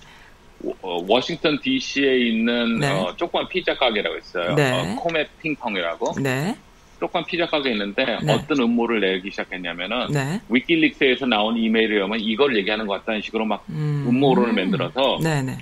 어, 0.82 1.04
워싱턴 1.08 1.58
D.C.에 1.60 2.18
있는 2.18 2.78
네. 2.78 2.90
어, 2.90 3.14
조그만 3.16 3.48
피자 3.48 3.74
가게라고 3.76 4.16
있어요. 4.18 4.54
네. 4.54 4.70
어, 4.72 4.96
코메 4.96 5.26
핑퐁이라고. 5.40 6.20
네. 6.20 6.56
조그만 7.00 7.24
피자 7.26 7.46
가게 7.46 7.72
있는데 7.72 8.04
네. 8.22 8.32
어떤 8.32 8.60
음모를 8.60 9.00
내기 9.00 9.30
시작했냐면은 9.30 10.06
네. 10.12 10.40
위키릭스에서 10.48 11.26
나온 11.26 11.56
이메일에 11.56 11.96
의하면 11.96 12.20
이걸 12.20 12.56
얘기하는 12.56 12.86
것 12.86 13.00
같다는 13.00 13.20
식으로 13.22 13.44
막 13.44 13.64
음. 13.70 14.06
음모론을 14.08 14.52
만들어서 14.52 15.18
네, 15.20 15.42
네. 15.42 15.58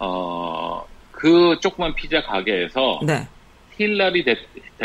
어, 0.00 0.84
그 1.12 1.56
조그만 1.60 1.94
피자 1.94 2.20
가게에서 2.22 3.00
네. 3.06 3.28
힐라리 3.76 4.24
대, 4.24 4.36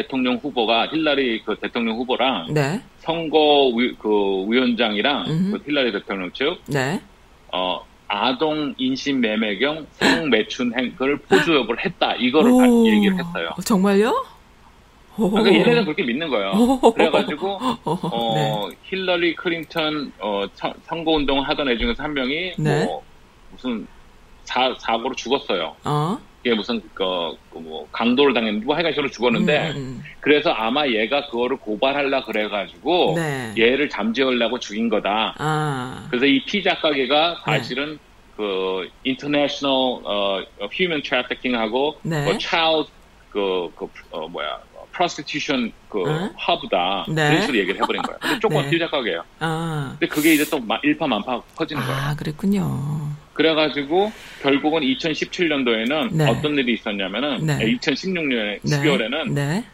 통령 0.08 0.36
후보가 0.36 0.90
힐라리 0.90 1.42
그 1.44 1.56
대통령 1.56 1.98
후보랑 1.98 2.54
네. 2.54 2.80
선거 3.00 3.72
위, 3.76 3.96
그 3.96 4.08
위원장이랑 4.48 5.26
그 5.26 5.64
힐라리 5.66 5.92
대통령 5.92 6.32
측 6.32 6.62
네. 6.68 7.02
어, 7.52 7.84
아동 8.08 8.74
인신 8.78 9.22
매매 9.22 9.58
겸 9.58 9.88
성매춘 9.94 10.74
행위를 10.78 11.18
포주업을 11.18 11.84
했다. 11.84 12.16
이거를 12.16 12.52
오, 12.52 12.88
얘기를 12.88 13.18
했어요. 13.18 13.50
정말요? 13.66 14.26
그러니까 15.16 15.54
얘네는 15.54 15.86
그렇게 15.86 16.04
믿는 16.04 16.30
거예요. 16.30 16.80
그래가지고 16.96 17.60
어, 17.86 18.34
네. 18.36 18.78
힐러리 18.84 19.36
클린턴 19.36 20.12
어, 20.20 20.46
선거 20.84 21.12
운동을 21.12 21.48
하던 21.50 21.70
애 21.70 21.78
중에서 21.78 22.04
한 22.04 22.13
명이 22.13 22.54
네. 22.58 22.86
뭐 22.86 23.04
무슨 23.52 23.88
사, 24.44 24.76
사고로 24.80 25.16
죽었어요. 25.16 25.76
어? 25.84 26.18
이게 26.44 26.56
무슨 26.56 26.82
그, 26.94 27.04
뭐 27.54 27.88
강도를 27.92 28.34
당했는데 28.34 28.66
뭐 28.66 28.76
하여간 28.76 28.94
저로 28.94 29.10
죽었는데 29.10 29.72
음, 29.72 29.76
음, 29.76 29.78
음. 29.78 30.04
그래서 30.20 30.52
아마 30.52 30.86
얘가 30.88 31.28
그거를 31.28 31.58
고발하려 31.58 32.26
그래가지고 32.26 33.14
네. 33.16 33.54
얘를 33.58 33.90
잠재우려고 33.90 34.60
죽인 34.60 34.90
거다. 34.90 35.36
아. 35.38 36.08
그래서 36.10 36.26
이 36.26 36.44
피자 36.46 36.78
가게가 36.78 37.44
사실은 37.46 37.94
네. 37.94 37.98
그 38.36 38.90
international 39.04 40.02
어 40.04 40.44
human 40.72 41.04
trafficking하고 41.04 42.00
네. 42.02 42.26
그 42.26 42.38
child 42.40 42.90
그, 43.30 43.72
그 43.76 43.88
어, 44.12 44.28
뭐야 44.28 44.60
prostitution 44.94 45.72
그 45.88 46.02
어? 46.02 46.30
허브다 46.48 47.06
네. 47.08 47.30
그런 47.30 47.42
식으로 47.42 47.58
얘기를 47.58 47.82
해버린 47.82 48.02
거예요. 48.02 48.20
근데 48.20 48.40
조금 48.40 48.62
네. 48.64 48.70
피자 48.70 48.90
가게예요. 48.90 49.24
아. 49.40 49.96
근데 49.98 50.14
그게 50.14 50.34
이제 50.34 50.44
또 50.50 50.60
일파만파 50.84 51.42
퍼지는 51.56 51.82
거예요. 51.82 51.98
아 51.98 52.16
그랬군요. 52.16 53.23
그래가지고 53.34 54.12
결국은 54.41 54.82
2017년도에는 54.82 56.13
네. 56.13 56.30
어떤 56.30 56.56
일이 56.58 56.74
있었냐면은 56.74 57.46
네. 57.46 57.58
2016년에 57.60 58.62
12월에는 58.62 59.34
네. 59.34 59.65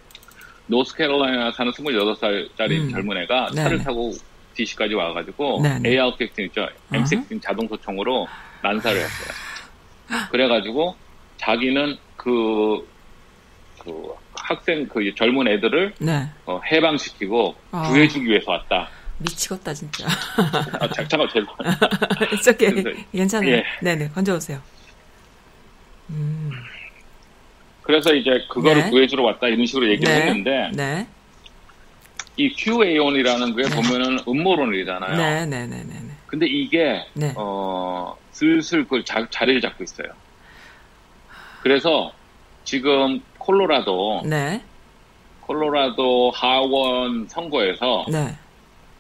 노스캐롤라이나 0.68 1.52
사는 1.52 1.72
28살짜리 1.72 2.72
음. 2.80 2.90
젊은 2.92 3.18
애가 3.24 3.52
네. 3.54 3.64
차를 3.64 3.80
타고 3.84 4.14
DC까지 4.56 4.94
와가지고 4.94 5.62
AR-15 5.86 6.40
있죠. 6.48 6.68
M16 6.92 7.42
자동소총으로 7.42 8.28
난사를 8.62 8.98
했어요. 8.98 10.30
그래가지고 10.32 10.96
자기는 11.38 11.98
그, 12.18 12.88
그 13.84 14.14
학생 14.34 14.88
그 14.88 15.14
젊은 15.16 15.48
애들을 15.48 15.94
네. 16.00 16.28
어, 16.46 16.60
해방시키고 16.72 17.56
아. 17.72 17.90
구해주기 17.90 18.26
위해서 18.26 18.52
왔다. 18.52 18.90
미치겠다 19.20 19.74
진짜. 19.74 20.08
아, 20.80 20.88
잠깐만 20.90 21.30
제발. 21.30 21.56
이렇게 22.32 23.06
괜찮아요. 23.12 23.52
예. 23.52 23.64
네네 23.82 24.10
건져오세요. 24.10 24.60
음. 26.10 26.52
그래서 27.84 28.14
이제 28.14 28.46
그거를 28.50 28.84
네. 28.84 28.90
구해주러 28.90 29.24
왔다 29.24 29.48
이런 29.48 29.66
식으로 29.66 29.90
얘기를 29.90 30.14
네. 30.14 30.22
했는데 30.22 30.70
네. 30.74 31.08
이 32.38 32.50
QAon이라는 32.54 33.56
게 33.56 33.64
네. 33.64 33.76
보면은 33.76 34.20
음모론이잖아요. 34.28 35.18
네네네네. 35.18 35.68
네, 35.68 35.84
네, 35.84 36.00
네, 36.02 36.14
근데 36.28 36.46
이게 36.48 37.06
네. 37.14 37.34
어 37.36 38.16
슬슬 38.32 38.88
그 38.88 39.04
자, 39.04 39.28
자리를 39.30 39.60
잡고 39.62 39.84
있어요. 39.84 40.08
그래서 41.62 42.14
지금 42.64 43.22
콜로라도 43.38 44.22
네. 44.26 44.62
콜로라도 45.42 46.32
하원 46.32 47.28
선거에서 47.28 48.06
네. 48.10 48.36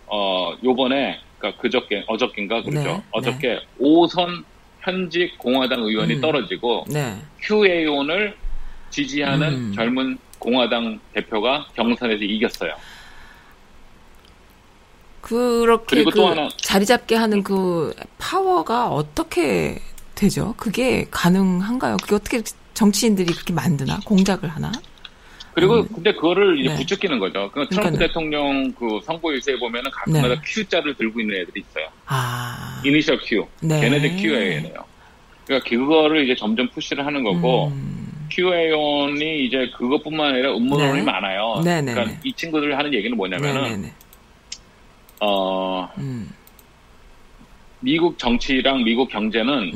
어 0.09 0.55
요번에 0.63 1.19
그러니까 1.37 1.61
그저께 1.61 2.03
어저께인가 2.07 2.63
그렇죠. 2.63 2.87
네. 2.89 3.03
어저께 3.11 3.47
네. 3.47 3.59
5선 3.79 4.43
현직 4.81 5.37
공화당 5.37 5.81
의원이 5.83 6.15
음. 6.15 6.21
떨어지고 6.21 6.85
네. 6.89 7.15
QAon을 7.41 8.35
지지하는 8.89 9.47
음. 9.53 9.73
젊은 9.73 10.17
공화당 10.39 10.99
대표가 11.13 11.67
경선에서 11.75 12.23
이겼어요. 12.23 12.73
그렇게 15.21 16.03
그 16.05 16.21
하나, 16.23 16.49
자리 16.57 16.85
잡게 16.85 17.15
하는 17.15 17.43
그 17.43 17.93
파워가 18.17 18.87
어떻게 18.87 19.79
되죠? 20.15 20.53
그게 20.57 21.05
가능한가요? 21.11 21.97
그게 21.97 22.15
어떻게 22.15 22.41
정치인들이 22.73 23.33
그렇게 23.33 23.53
만드나? 23.53 23.99
공작을 24.05 24.49
하나? 24.49 24.71
그리고 25.59 25.81
음. 25.81 25.87
근데 25.93 26.13
그거를 26.13 26.59
이제 26.59 26.69
네. 26.69 26.75
부추기는 26.75 27.19
거죠. 27.19 27.51
그 27.53 27.67
트럼프 27.69 27.99
대통령 27.99 28.71
그 28.73 28.99
선거 29.03 29.33
유세에 29.33 29.57
보면은 29.57 29.91
가끔마다 29.91 30.35
네. 30.35 30.41
Q자를 30.43 30.95
들고 30.95 31.19
있는 31.19 31.41
애들이 31.41 31.61
있어요. 31.61 31.87
아. 32.05 32.81
이니셜 32.85 33.19
Q. 33.19 33.45
네. 33.61 33.81
걔네들 33.81 34.15
QA네요. 34.15 34.85
그러니까 35.45 35.69
그거를 35.69 36.23
이제 36.23 36.35
점점 36.35 36.69
푸시를 36.69 37.05
하는 37.05 37.23
거고 37.23 37.67
음. 37.67 38.27
QAon이 38.31 39.45
이제 39.45 39.69
그것뿐만 39.77 40.33
아니라 40.33 40.55
음모론이 40.55 40.99
네. 40.99 41.03
많아요. 41.03 41.61
네, 41.65 41.81
네, 41.81 41.93
그러니까 41.93 42.19
이 42.23 42.31
친구들 42.33 42.77
하는 42.77 42.93
얘기는 42.93 43.15
뭐냐면은 43.17 43.91
어 45.19 45.89
음. 45.97 46.29
미국 47.81 48.17
정치랑 48.17 48.83
미국 48.83 49.09
경제는 49.09 49.73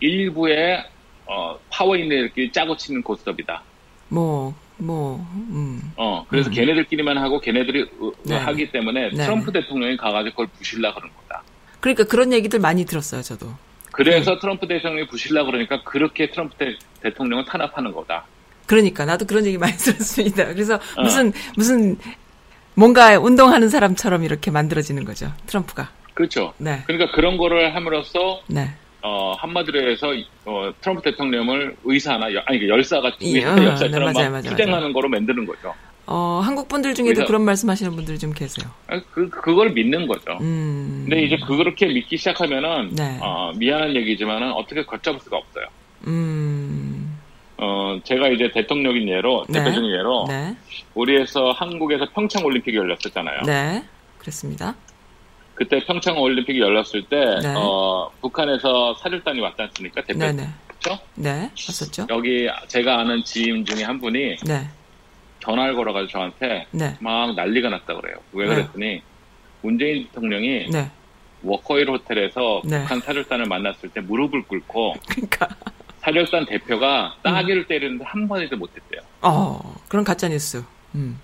일부의 0.00 0.84
어, 1.26 1.58
파워 1.70 1.96
있는 1.96 2.18
애들끼리 2.18 2.52
짜고 2.52 2.76
치는 2.76 3.02
고스톱이다. 3.02 3.62
뭐, 4.08 4.54
뭐, 4.76 5.26
음. 5.34 5.92
어, 5.96 6.24
그래서 6.28 6.50
음. 6.50 6.54
걔네들끼리만 6.54 7.18
하고 7.18 7.40
걔네들이 7.40 7.86
네. 8.24 8.36
하기 8.36 8.70
때문에 8.70 9.10
네. 9.10 9.24
트럼프 9.24 9.52
대통령이 9.52 9.96
가가지고 9.96 10.30
그걸 10.30 10.46
부실라 10.58 10.94
그런 10.94 11.10
거다. 11.14 11.42
그러니까 11.80 12.04
그런 12.04 12.32
얘기들 12.32 12.58
많이 12.58 12.84
들었어요, 12.84 13.22
저도. 13.22 13.52
그래서 13.92 14.32
네. 14.32 14.38
트럼프 14.40 14.66
대통령이 14.66 15.06
부실라 15.06 15.44
그러니까 15.44 15.82
그렇게 15.84 16.30
트럼프 16.30 16.56
대, 16.56 16.76
대통령을 17.00 17.44
탄압하는 17.44 17.92
거다. 17.92 18.24
그러니까 18.66 19.04
나도 19.04 19.26
그런 19.26 19.46
얘기 19.46 19.58
많이 19.58 19.74
들었습니다. 19.78 20.46
그래서 20.46 20.74
어. 20.96 21.02
무슨 21.02 21.32
무슨 21.56 21.96
뭔가 22.74 23.18
운동하는 23.18 23.68
사람처럼 23.68 24.24
이렇게 24.24 24.50
만들어지는 24.50 25.04
거죠. 25.04 25.32
트럼프가. 25.46 25.90
그렇죠. 26.14 26.52
네. 26.58 26.82
그러니까 26.86 27.14
그런 27.14 27.36
거를 27.36 27.74
함으로써 27.74 28.40
네. 28.46 28.70
어, 29.06 29.34
한마디로 29.38 29.90
해서 29.90 30.08
어, 30.46 30.72
트럼프 30.80 31.02
대통령을 31.02 31.76
의사나 31.84 32.26
아니 32.46 32.58
그 32.58 32.68
열사가 32.68 33.12
의사 33.20 33.54
어, 33.54 33.62
역사처럼 33.62 34.12
네, 34.14 34.18
맞아요, 34.18 34.30
맞아요, 34.30 34.42
투쟁하는. 34.44 34.94
거로 34.94 35.10
만드는 35.10 35.44
거죠. 35.44 35.74
어, 36.06 36.40
한국 36.42 36.68
분들 36.68 36.94
중에도 36.94 37.16
그래서, 37.16 37.26
그런 37.26 37.42
말씀하시는 37.42 37.94
분들이 37.94 38.18
좀 38.18 38.32
계세요. 38.32 38.70
그 39.12 39.28
그걸 39.28 39.72
믿는 39.72 40.06
거죠. 40.06 40.38
음. 40.40 41.04
근데 41.06 41.22
이제 41.22 41.36
그렇게 41.46 41.86
믿기 41.86 42.16
시작하면은 42.16 42.94
네. 42.94 43.18
어, 43.20 43.52
미안한 43.56 43.94
얘기지만은 43.94 44.52
어떻게 44.52 44.82
걷잡을 44.82 45.20
수가 45.20 45.36
없어요. 45.36 45.66
음. 46.06 47.18
어, 47.58 47.98
제가 48.04 48.28
이제 48.28 48.50
대통령인 48.54 49.06
예로 49.06 49.44
네. 49.50 49.58
대표적인 49.58 49.90
예로 49.90 50.24
네. 50.28 50.56
우리에서 50.94 51.52
한국에서 51.52 52.06
평창 52.14 52.42
올림픽이 52.42 52.74
열렸었잖아요. 52.74 53.42
네, 53.44 53.84
그렇습니다. 54.18 54.74
그때 55.54 55.78
평창 55.86 56.18
올림픽이 56.18 56.60
열렸을 56.60 57.04
때 57.08 57.16
네. 57.42 57.54
어, 57.56 58.10
북한에서 58.20 58.94
사절단이 58.94 59.40
왔지 59.40 59.62
않습니까? 59.62 60.02
대표 60.02 60.18
네네. 60.18 60.48
그렇죠? 60.66 61.00
네, 61.14 61.50
왔었죠. 61.52 62.06
여기 62.10 62.48
제가 62.66 63.00
아는 63.00 63.22
지인 63.24 63.64
중에 63.64 63.84
한 63.84 64.00
분이 64.00 64.36
네. 64.46 64.68
전화를 65.40 65.74
걸어가지고 65.76 66.10
저한테 66.10 66.66
네. 66.72 66.96
막 67.00 67.34
난리가 67.34 67.68
났다 67.68 67.94
그래요. 67.94 68.16
왜 68.32 68.48
네. 68.48 68.54
그랬더니 68.54 69.02
문재인 69.62 70.04
대통령이 70.06 70.70
네. 70.70 70.90
워커힐 71.42 71.88
호텔에서 71.88 72.62
네. 72.64 72.80
북한 72.80 73.00
사절단을 73.00 73.46
만났을 73.46 73.90
때 73.90 74.00
무릎을 74.00 74.42
꿇고 74.44 74.94
그러니까. 75.08 75.48
사절단 76.00 76.46
대표가 76.46 77.14
따기를 77.22 77.62
음. 77.62 77.66
때리는데 77.66 78.04
한 78.04 78.26
번에도 78.28 78.56
못했대요. 78.56 79.00
어, 79.22 79.76
그런 79.88 80.04
가짜 80.04 80.28
뉴스. 80.28 80.62
음. 80.94 81.18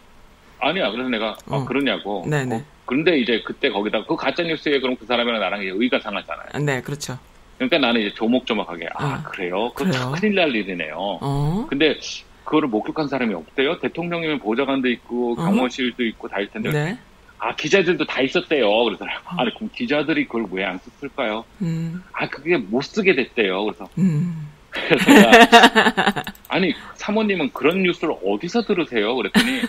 아니야. 0.58 0.90
그래서 0.90 1.08
내가 1.08 1.30
아, 1.30 1.56
어. 1.56 1.62
아, 1.62 1.64
그러냐고. 1.64 2.24
네네. 2.28 2.56
어, 2.56 2.64
그런데 2.91 3.20
이제 3.20 3.41
그때 3.47 3.70
거기다 3.70 4.05
그 4.05 4.16
가짜 4.16 4.43
뉴스에 4.43 4.80
그럼 4.80 4.97
그 4.97 5.07
사람이랑 5.07 5.38
나랑 5.38 5.62
이제 5.62 5.70
의가 5.72 6.01
상하잖아요. 6.01 6.64
네, 6.66 6.82
그렇죠. 6.82 7.16
그러니까 7.57 7.78
나는 7.78 8.01
이제 8.01 8.12
조목조목하게 8.16 8.88
아 8.97 9.22
어. 9.24 9.30
그래요? 9.30 9.70
그거 9.74 10.11
큰일 10.11 10.34
날 10.34 10.53
일이네요. 10.53 10.97
어? 10.99 11.66
근데 11.70 11.97
그거를 12.45 12.68
목격한 12.68 13.07
사람이 13.07 13.32
없대요. 13.32 13.78
대통령이면 13.78 14.41
보좌관도 14.41 14.88
있고 14.88 15.34
어? 15.34 15.36
경호실도 15.36 16.03
있고 16.05 16.26
다 16.26 16.41
있을 16.41 16.51
텐데. 16.53 16.72
네. 16.72 16.99
아 17.38 17.55
기자들도 17.55 18.05
다 18.07 18.22
있었대요. 18.22 18.68
그래서 18.84 19.05
어. 19.05 19.36
아니 19.38 19.55
그럼 19.55 19.70
기자들이 19.72 20.24
그걸 20.26 20.47
왜 20.51 20.64
안 20.64 20.80
썼을까요? 20.80 21.45
음. 21.62 22.03
아 22.12 22.28
그게 22.28 22.57
못 22.57 22.82
쓰게 22.82 23.14
됐대요. 23.14 23.66
그래서 23.66 23.88
음. 23.99 24.49
그래서 24.70 25.04
아니 26.48 26.74
사모님은 26.94 27.50
그런 27.52 27.82
뉴스를 27.82 28.14
어디서 28.24 28.62
들으세요? 28.62 29.14
그랬더니 29.16 29.62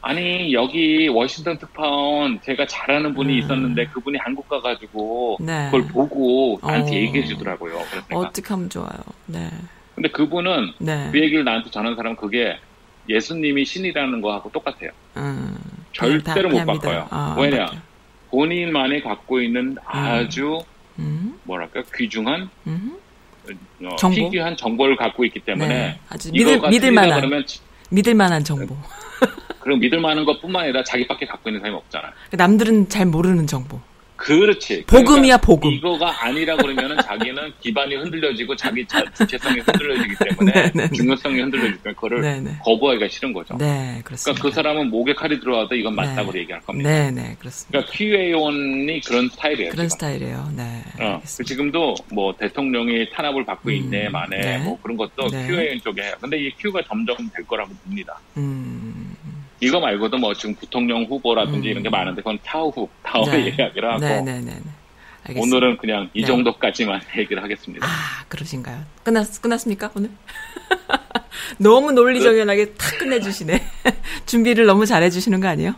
아니 0.00 0.52
여기 0.52 1.08
워싱턴 1.08 1.58
특파원 1.58 2.40
제가 2.42 2.66
잘하는 2.66 3.14
분이 3.14 3.34
음. 3.34 3.38
있었는데 3.38 3.86
그분이 3.86 4.18
한국 4.18 4.48
가가지고 4.48 5.38
네. 5.40 5.66
그걸 5.70 5.86
보고 5.88 6.58
나한테 6.62 6.92
어. 6.92 6.94
얘기해 6.94 7.24
주더라고요. 7.26 7.78
어떻게 8.12 8.48
하면 8.48 8.68
좋아요. 8.68 8.98
네. 9.26 9.48
근데 9.94 10.10
그분은 10.10 10.72
네. 10.78 11.08
그 11.12 11.20
얘기를 11.20 11.44
나한테 11.44 11.70
전하는 11.70 11.96
사람은 11.96 12.16
그게 12.16 12.58
예수님이 13.08 13.64
신이라는 13.64 14.20
거하고 14.20 14.50
똑같아요. 14.50 14.90
음. 15.16 15.56
절대로 15.92 16.48
못 16.48 16.64
바꿔요. 16.64 17.06
아, 17.10 17.36
왜냐 17.38 17.62
맞아. 17.62 17.82
본인만이 18.30 19.02
갖고 19.02 19.40
있는 19.40 19.72
음. 19.72 19.76
아주 19.84 20.60
음. 20.98 21.38
뭐랄까 21.44 21.82
귀중한 21.94 22.48
음. 22.66 22.96
어, 23.84 23.96
정보? 23.96 24.26
희귀한 24.26 24.56
정보를 24.56 24.96
갖고 24.96 25.24
있기 25.24 25.40
때문에 25.40 25.68
네. 25.68 25.98
아주 26.08 26.30
믿을, 26.32 26.60
믿을 26.68 26.92
만한 26.92 27.20
그러면 27.20 27.44
믿을 27.90 28.14
만한 28.14 28.44
정보. 28.44 28.76
그리고 29.60 29.78
믿을 29.78 30.00
만한 30.00 30.24
것뿐만 30.24 30.64
아니라 30.64 30.82
자기밖에 30.82 31.26
갖고 31.26 31.48
있는 31.48 31.60
사람이 31.60 31.76
없잖아요. 31.78 32.12
남들은 32.32 32.88
잘 32.88 33.06
모르는 33.06 33.46
정보. 33.46 33.80
그렇지. 34.22 34.84
복음이야, 34.86 35.36
그러니까 35.36 35.38
복음. 35.38 35.72
이거가 35.72 36.24
아니라 36.24 36.56
그러면은 36.56 36.96
자기는 37.02 37.52
기반이 37.60 37.96
흔들려지고 37.96 38.54
자기 38.54 38.86
자, 38.86 39.02
주체성이 39.14 39.58
흔들려지기 39.60 40.14
때문에 40.24 40.52
네, 40.52 40.62
네, 40.74 40.88
네. 40.88 40.90
중요성이 40.96 41.40
흔들려지면 41.40 41.80
그거를 41.82 42.20
네네. 42.22 42.58
거부하기가 42.64 43.08
싫은 43.08 43.32
거죠. 43.32 43.56
네, 43.58 44.00
그렇습니다. 44.04 44.40
그러니까 44.40 44.42
그 44.42 44.50
사람은 44.52 44.90
목에 44.90 45.12
칼이 45.14 45.40
들어와도 45.40 45.74
이건 45.74 45.96
맞다고 45.96 46.30
네. 46.30 46.40
얘기할 46.40 46.62
겁니다. 46.62 46.88
네, 46.88 47.10
네, 47.10 47.36
그렇습니다. 47.40 47.70
그러니까 47.80 47.92
QA원이 47.92 49.00
그런 49.00 49.28
스타일이에요. 49.28 49.70
그런 49.72 49.88
지금. 49.88 49.98
스타일이에요. 49.98 50.52
네. 50.56 50.82
어, 51.00 51.20
지금도 51.24 51.96
뭐 52.12 52.32
대통령이 52.36 53.10
탄압을 53.10 53.44
받고 53.44 53.70
음, 53.70 53.74
있네, 53.74 54.08
만에 54.08 54.38
네. 54.38 54.58
뭐 54.58 54.78
그런 54.80 54.96
것도 54.96 55.28
네. 55.30 55.48
QA원 55.48 55.80
쪽에 55.80 56.02
해요. 56.02 56.14
근데 56.20 56.38
이 56.38 56.50
Q가 56.58 56.80
점점 56.86 57.16
될 57.34 57.44
거라고 57.44 57.72
봅니다. 57.84 58.20
음. 58.36 59.16
이거 59.62 59.78
말고도 59.78 60.18
뭐 60.18 60.34
지금 60.34 60.56
부통령 60.56 61.04
후보라든지 61.04 61.68
음. 61.68 61.70
이런 61.70 61.82
게 61.84 61.88
많은데 61.88 62.20
그건 62.20 62.36
차후 62.44 62.88
다음에 63.04 63.30
네. 63.30 63.54
이야기를 63.56 63.92
하고 63.92 64.00
네네네. 64.00 64.40
네, 64.40 64.40
네, 64.40 64.60
네. 65.28 65.40
오늘은 65.40 65.76
그냥 65.76 66.10
이 66.14 66.26
정도까지만 66.26 67.00
얘기를 67.16 67.40
하겠습니다. 67.40 67.86
아 67.86 68.24
그러신가요? 68.28 68.82
끝났 69.04 69.40
끝났습니까 69.40 69.92
오늘? 69.94 70.10
너무 71.58 71.92
논리정연하게 71.92 72.74
탁 72.74 72.98
끝내주시네. 72.98 73.62
준비를 74.26 74.66
너무 74.66 74.84
잘해주시는 74.84 75.40
거 75.40 75.46
아니에요? 75.46 75.74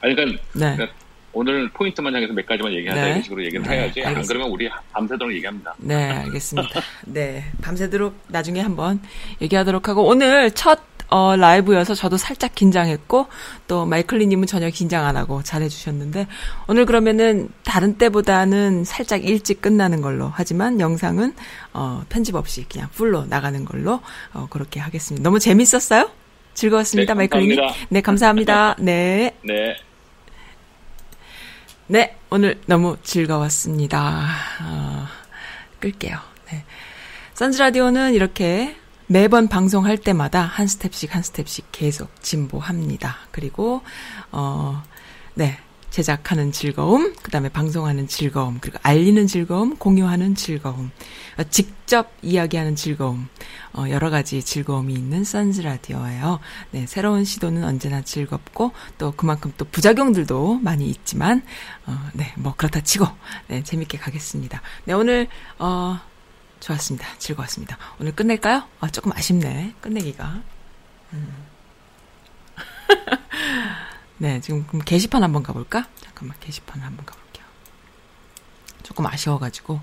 아니 0.00 0.14
그러니까, 0.14 0.42
네. 0.52 0.76
그러니까 0.76 0.86
오늘 1.32 1.68
포인트만 1.70 2.14
향해서 2.14 2.32
몇 2.34 2.46
가지만 2.46 2.72
얘기하자 2.72 3.02
네. 3.02 3.10
이런 3.10 3.22
식으로 3.22 3.44
얘기를 3.44 3.62
네. 3.64 3.70
해야지. 3.70 4.00
알겠습니다. 4.00 4.20
안 4.20 4.26
그러면 4.26 4.50
우리 4.50 4.68
밤새도록 4.92 5.34
얘기합니다. 5.34 5.74
네, 5.78 5.94
알겠습니다. 5.94 6.80
네, 7.06 7.44
밤새도록 7.62 8.14
나중에 8.28 8.60
한번 8.60 9.00
얘기하도록 9.40 9.88
하고 9.88 10.04
오늘 10.04 10.52
첫 10.52 10.91
어, 11.12 11.36
라이브여서 11.36 11.94
저도 11.94 12.16
살짝 12.16 12.54
긴장했고 12.54 13.26
또 13.68 13.84
마이클리님은 13.84 14.46
전혀 14.46 14.70
긴장 14.70 15.04
안 15.04 15.18
하고 15.18 15.42
잘해주셨는데 15.42 16.26
오늘 16.68 16.86
그러면은 16.86 17.50
다른 17.64 17.98
때보다는 17.98 18.84
살짝 18.84 19.22
일찍 19.22 19.60
끝나는 19.60 20.00
걸로 20.00 20.32
하지만 20.34 20.80
영상은 20.80 21.34
어, 21.74 22.02
편집 22.08 22.34
없이 22.34 22.64
그냥 22.66 22.88
풀로 22.92 23.26
나가는 23.26 23.62
걸로 23.66 24.00
어, 24.32 24.46
그렇게 24.48 24.80
하겠습니다. 24.80 25.22
너무 25.22 25.38
재밌었어요? 25.38 26.10
즐거웠습니다, 26.54 27.12
네, 27.12 27.18
마이클리님. 27.18 27.58
네, 27.90 28.00
감사합니다. 28.00 28.76
네. 28.80 29.36
네. 29.42 29.76
네, 31.88 32.16
오늘 32.30 32.58
너무 32.64 32.96
즐거웠습니다. 33.02 34.28
어, 34.62 35.06
끌게요. 35.78 36.16
네. 36.50 36.64
선즈라디오는 37.34 38.14
이렇게 38.14 38.76
매번 39.12 39.46
방송할 39.46 39.98
때마다 39.98 40.40
한 40.40 40.66
스텝씩 40.66 41.14
한 41.14 41.22
스텝씩 41.22 41.66
계속 41.70 42.08
진보합니다. 42.22 43.18
그리고 43.30 43.82
어, 44.30 44.82
네. 45.34 45.58
제작하는 45.90 46.52
즐거움, 46.52 47.12
그 47.22 47.30
다음에 47.30 47.50
방송하는 47.50 48.08
즐거움, 48.08 48.56
그리고 48.62 48.78
알리는 48.82 49.26
즐거움, 49.26 49.76
공유하는 49.76 50.34
즐거움, 50.34 50.90
어, 51.36 51.42
직접 51.50 52.10
이야기하는 52.22 52.76
즐거움, 52.76 53.28
어, 53.74 53.84
여러 53.90 54.08
가지 54.08 54.42
즐거움이 54.42 54.94
있는 54.94 55.22
선즈 55.22 55.60
라디오예요. 55.60 56.40
네, 56.70 56.86
새로운 56.86 57.26
시도는 57.26 57.64
언제나 57.64 58.00
즐겁고 58.00 58.72
또 58.96 59.12
그만큼 59.12 59.52
또 59.58 59.66
부작용들도 59.66 60.60
많이 60.62 60.88
있지만, 60.88 61.42
어, 61.84 62.08
네, 62.14 62.32
뭐 62.38 62.54
그렇다 62.56 62.80
치고, 62.80 63.06
네, 63.48 63.62
재밌게 63.62 63.98
가겠습니다. 63.98 64.62
네, 64.86 64.94
오늘, 64.94 65.28
어, 65.58 66.00
좋았습니다. 66.62 67.18
즐거웠습니다. 67.18 67.76
오늘 67.98 68.14
끝낼까요? 68.14 68.68
아, 68.78 68.88
조금 68.88 69.12
아쉽네. 69.12 69.74
끝내기가. 69.80 70.42
음. 71.12 71.46
네, 74.18 74.40
지금 74.40 74.64
그럼 74.68 74.82
게시판 74.84 75.24
한번 75.24 75.42
가볼까? 75.42 75.88
잠깐만, 76.00 76.36
게시판 76.38 76.80
한번 76.80 77.04
가볼게요. 77.04 77.44
조금 78.84 79.04
아쉬워가지고. 79.06 79.80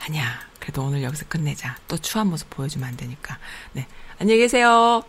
아니야. 0.00 0.40
그래도 0.58 0.84
오늘 0.84 1.02
여기서 1.02 1.26
끝내자. 1.28 1.76
또 1.86 1.98
추한 1.98 2.28
모습 2.28 2.48
보여주면 2.48 2.88
안 2.88 2.96
되니까. 2.96 3.38
네. 3.72 3.86
안녕히 4.18 4.40
계세요. 4.40 5.02